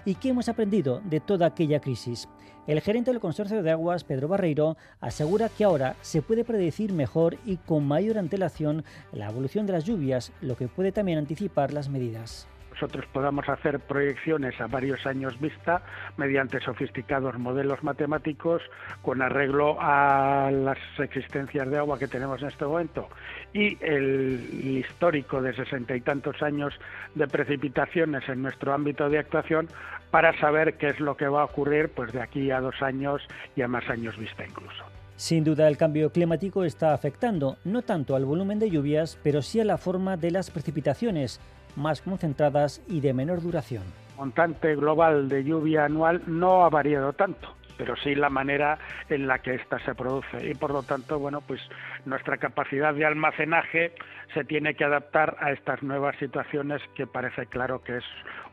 [0.06, 2.28] ¿Y qué hemos aprendido de toda aquella crisis?
[2.68, 7.38] El gerente del Consorcio de Aguas, Pedro Barreiro, asegura que ahora se puede predecir mejor
[7.46, 11.90] y con mayor antelación la evolución de las lluvias, lo que puede también anticipar las
[11.90, 12.48] medidas
[12.82, 15.84] nosotros podamos hacer proyecciones a varios años vista
[16.18, 18.64] mediante sofisticados modelos matemáticos
[19.04, 23.08] con arreglo a las existencias de agua que tenemos en este momento
[23.54, 24.40] y el
[24.80, 26.74] histórico de sesenta y tantos años
[27.14, 29.68] de precipitaciones en nuestro ámbito de actuación
[30.10, 33.22] para saber qué es lo que va a ocurrir pues de aquí a dos años
[33.56, 34.84] y a más años vista incluso.
[35.22, 39.60] Sin duda el cambio climático está afectando no tanto al volumen de lluvias, pero sí
[39.60, 41.40] a la forma de las precipitaciones,
[41.76, 43.84] más concentradas y de menor duración.
[44.12, 48.78] El montante global de lluvia anual no ha variado tanto pero sí la manera
[49.10, 51.60] en la que ésta se produce y por lo tanto bueno pues
[52.06, 53.94] nuestra capacidad de almacenaje
[54.36, 58.04] se tiene que adaptar a estas nuevas situaciones que parece claro que es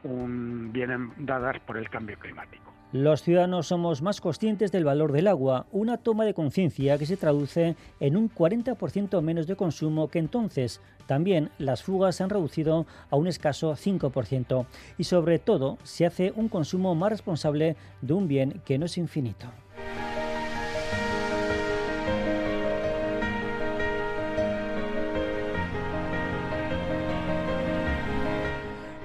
[0.03, 2.78] un vienen dadas por el cambio climático.
[2.93, 7.19] Los ciudadanos somos más conscientes del valor del agua, una toma de conciencia que se
[7.19, 10.81] traduce en un 40% menos de consumo que entonces.
[11.07, 14.65] También las fugas se han reducido a un escaso 5%
[14.97, 18.97] y sobre todo se hace un consumo más responsable de un bien que no es
[18.97, 19.49] infinito.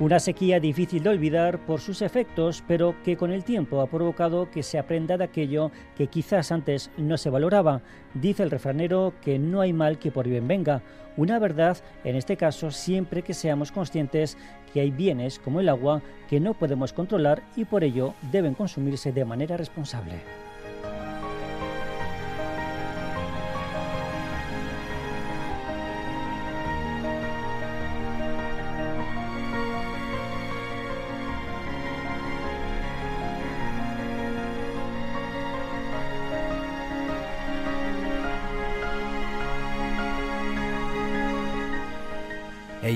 [0.04, 4.52] Una sequía difícil de olvidar por sus efectos, pero que con el tiempo ha provocado
[4.52, 7.82] que se aprenda de aquello que quizás antes no se valoraba.
[8.14, 10.82] Dice el refranero que no hay mal que por bien venga.
[11.16, 14.38] Una verdad, en este caso, siempre que seamos conscientes
[14.74, 19.14] que hay bienes como el agua que no podemos controlar y por ello deben consumirse
[19.14, 20.43] de manera responsable.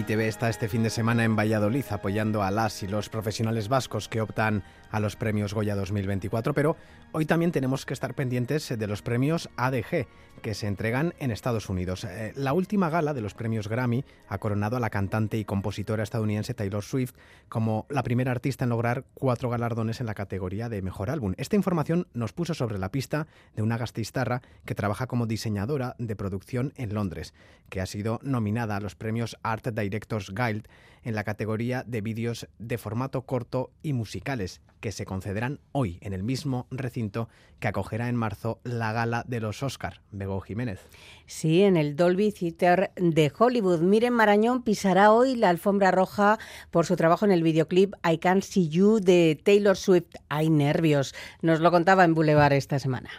[0.08, 4.08] EITB está este fin de semana en Valladolid apoyando a las y los profesionales vascos
[4.08, 6.78] que optan a los premios Goya 2024, pero
[7.12, 10.08] hoy también tenemos que estar pendientes de los premios ADG
[10.42, 12.04] que se entregan en Estados Unidos.
[12.04, 16.04] Eh, la última gala de los premios Grammy ha coronado a la cantante y compositora
[16.04, 17.14] estadounidense Taylor Swift
[17.50, 21.34] como la primera artista en lograr cuatro galardones en la categoría de mejor álbum.
[21.38, 26.16] Esta información nos puso sobre la pista de una gastistarra que trabaja como diseñadora de
[26.16, 27.34] producción en Londres,
[27.70, 29.68] que ha sido nominada a los premios Art
[29.98, 30.68] Directors Guild
[31.04, 36.14] en la categoría de vídeos de formato corto y musicales, que se concederán hoy en
[36.14, 37.30] el mismo recinto
[37.60, 40.02] que acogerá en marzo la gala de los Oscar.
[40.12, 40.82] Bego Jiménez.
[41.26, 43.80] Sí, en el Dolby Theater de Hollywood.
[43.80, 46.38] Miren Marañón pisará hoy la alfombra roja
[46.70, 50.14] por su trabajo en el videoclip I Can't See You de Taylor Swift.
[50.30, 51.16] Hay nervios.
[51.42, 53.10] Nos lo contaba en Boulevard esta semana.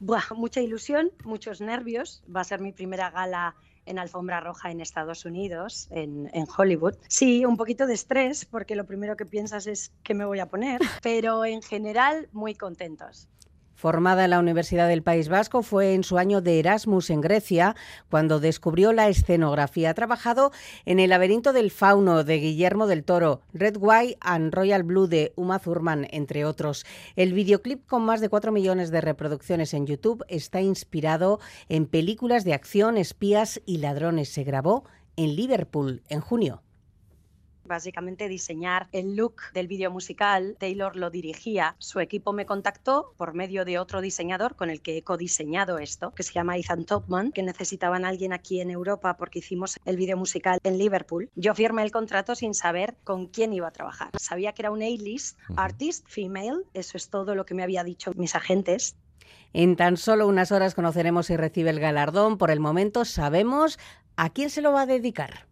[0.00, 2.24] Buah, mucha ilusión, muchos nervios.
[2.34, 3.54] Va a ser mi primera gala
[3.86, 6.94] en alfombra roja en Estados Unidos, en, Hollywood.
[7.08, 10.46] Sí, un poquito de estrés, porque lo primero que piensas es qué me voy a
[10.46, 13.28] poner, pero en general muy contentos.
[13.82, 17.74] Formada en la Universidad del País Vasco, fue en su año de Erasmus en Grecia
[18.08, 19.90] cuando descubrió la escenografía.
[19.90, 20.52] Ha trabajado
[20.84, 25.32] en El laberinto del fauno de Guillermo del Toro, Red, White and Royal Blue de
[25.34, 26.86] Uma Thurman, entre otros.
[27.16, 32.44] El videoclip con más de 4 millones de reproducciones en YouTube está inspirado en películas
[32.44, 34.28] de acción, espías y ladrones.
[34.28, 34.84] Se grabó
[35.16, 36.62] en Liverpool en junio
[37.72, 40.56] básicamente diseñar el look del vídeo musical.
[40.60, 41.74] Taylor lo dirigía.
[41.78, 46.12] Su equipo me contactó por medio de otro diseñador con el que he codiseñado esto,
[46.12, 49.96] que se llama Ethan Topman, que necesitaban a alguien aquí en Europa porque hicimos el
[49.96, 51.30] vídeo musical en Liverpool.
[51.34, 54.10] Yo firmé el contrato sin saber con quién iba a trabajar.
[54.18, 58.12] Sabía que era un A-list artist female, eso es todo lo que me había dicho
[58.16, 58.96] mis agentes.
[59.54, 62.36] En tan solo unas horas conoceremos si recibe el galardón.
[62.36, 63.78] Por el momento sabemos
[64.16, 65.51] a quién se lo va a dedicar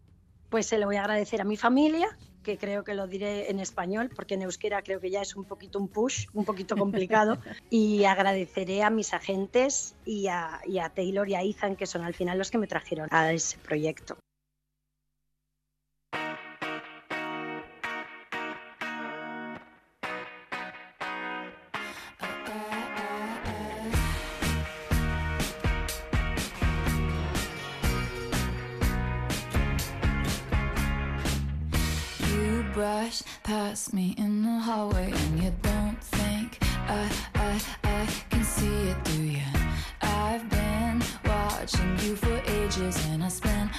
[0.51, 2.09] pues se lo voy a agradecer a mi familia,
[2.42, 5.44] que creo que lo diré en español, porque en euskera creo que ya es un
[5.44, 7.38] poquito un push, un poquito complicado,
[7.70, 12.03] y agradeceré a mis agentes y a, y a Taylor y a Ethan, que son
[12.03, 14.18] al final los que me trajeron a ese proyecto.
[33.11, 38.89] Brush past me in the hallway and you don't think I, I, I can see
[38.91, 39.51] it through you.
[40.01, 43.73] I've been watching you for ages and I spent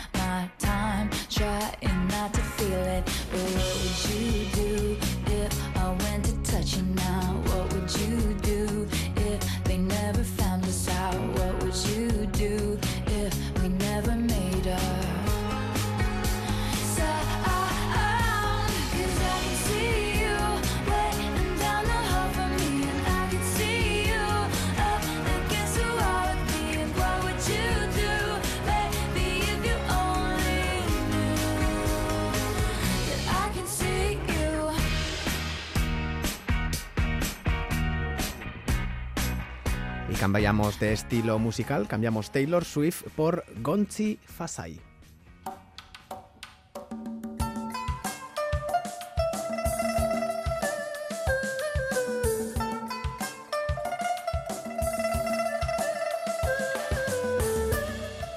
[40.31, 44.79] cambiamos de estilo musical, cambiamos Taylor Swift por Gonchi Fasai.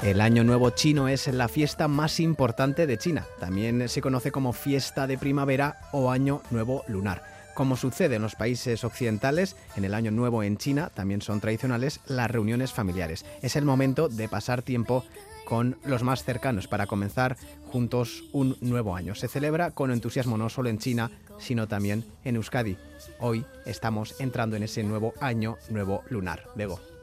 [0.03, 3.25] El Año Nuevo chino es la fiesta más importante de China.
[3.39, 7.34] También se conoce como fiesta de primavera o Año Nuevo lunar.
[7.55, 12.01] Como sucede en los países occidentales, en el Año Nuevo en China también son tradicionales
[12.07, 13.25] las reuniones familiares.
[13.43, 15.05] Es el momento de pasar tiempo
[15.45, 17.37] con los más cercanos para comenzar
[17.71, 19.15] juntos un nuevo año.
[19.15, 22.77] Se celebra con entusiasmo no solo en China, sino también en Euskadi.
[23.21, 26.45] Hoy estamos entrando en ese nuevo año nuevo lunar.
[26.57, 26.94] Bego.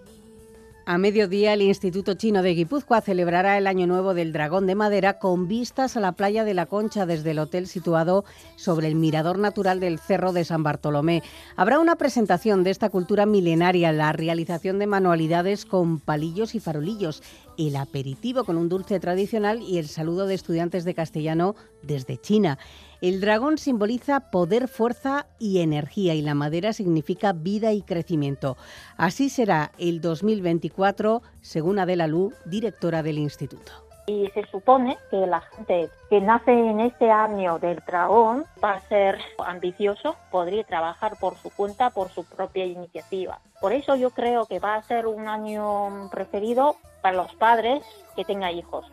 [0.86, 5.20] A mediodía, el Instituto Chino de Guipúzcoa celebrará el Año Nuevo del Dragón de Madera
[5.20, 8.26] con vistas a la playa de la Concha desde el hotel situado
[8.56, 11.22] sobre el mirador natural del Cerro de San Bartolomé.
[11.56, 17.22] Habrá una presentación de esta cultura milenaria, la realización de manualidades con palillos y farolillos,
[17.60, 22.58] el aperitivo con un dulce tradicional y el saludo de estudiantes de castellano desde China.
[23.02, 28.58] El dragón simboliza poder, fuerza y energía y la madera significa vida y crecimiento.
[28.96, 33.72] Así será el 2024, según Adela Lu, directora del instituto.
[34.06, 38.88] Y se supone que la gente que nace en este año del dragón va a
[38.88, 43.40] ser ambicioso, podría trabajar por su cuenta, por su propia iniciativa.
[43.60, 47.84] Por eso yo creo que va a ser un año preferido para los padres
[48.16, 48.86] que tengan hijos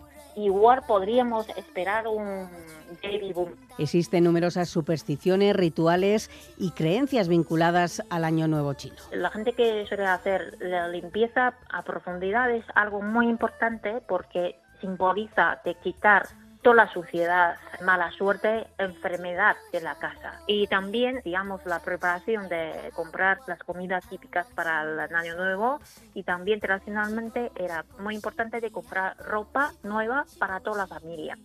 [0.44, 2.48] igual podríamos esperar un
[3.02, 3.54] baby boom.
[3.78, 8.96] Existen numerosas supersticiones, rituales y creencias vinculadas al Año Nuevo chino.
[9.12, 15.60] La gente que suele hacer la limpieza a profundidad es algo muy importante porque simboliza
[15.64, 16.26] de quitar
[16.74, 20.40] la suciedad, mala suerte, enfermedad de la casa.
[20.46, 25.80] Y también, digamos, la preparación de comprar las comidas típicas para el año nuevo
[26.14, 31.36] y también tradicionalmente era muy importante de comprar ropa nueva para toda la familia.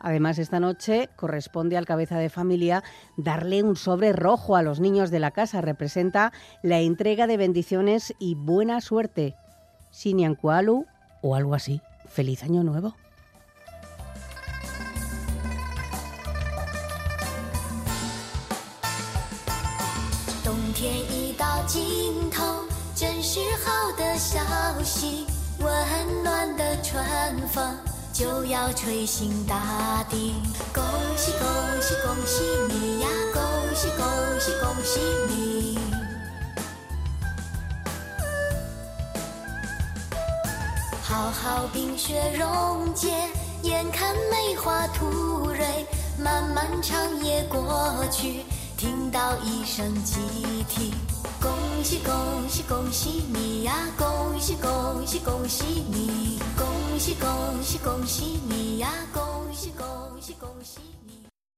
[0.00, 2.82] Además, esta noche corresponde al cabeza de familia
[3.18, 5.60] darle un sobre rojo a los niños de la casa.
[5.60, 9.34] Representa la entrega de bendiciones y buena suerte.
[9.90, 10.86] Siniancualu
[11.20, 11.82] o algo así.
[12.08, 12.94] Feliz año nuevo.
[20.80, 22.42] 天已到尽头，
[22.96, 24.40] 真是好的消
[24.82, 25.26] 息。
[25.58, 27.04] 温暖的春
[27.48, 27.76] 风
[28.14, 30.32] 就要吹醒大地，
[30.72, 30.82] 恭
[31.18, 31.46] 喜恭
[31.82, 33.08] 喜恭喜你呀！
[33.34, 33.42] 恭
[33.74, 34.06] 喜恭
[34.40, 35.78] 喜恭喜你！
[41.02, 43.28] 好好冰雪融解，
[43.64, 45.84] 眼看梅花吐蕊，
[46.18, 48.46] 漫漫长夜过去。
[48.80, 50.16] 听到一声集
[50.66, 50.94] 体，
[51.38, 51.52] 恭
[51.84, 53.74] 喜恭喜恭喜你呀！
[53.98, 56.38] 恭喜恭喜恭喜你！
[56.56, 57.28] 恭喜恭
[57.62, 58.90] 喜恭喜你呀！
[59.12, 59.22] 恭
[59.52, 59.86] 喜恭
[60.18, 60.99] 喜恭喜。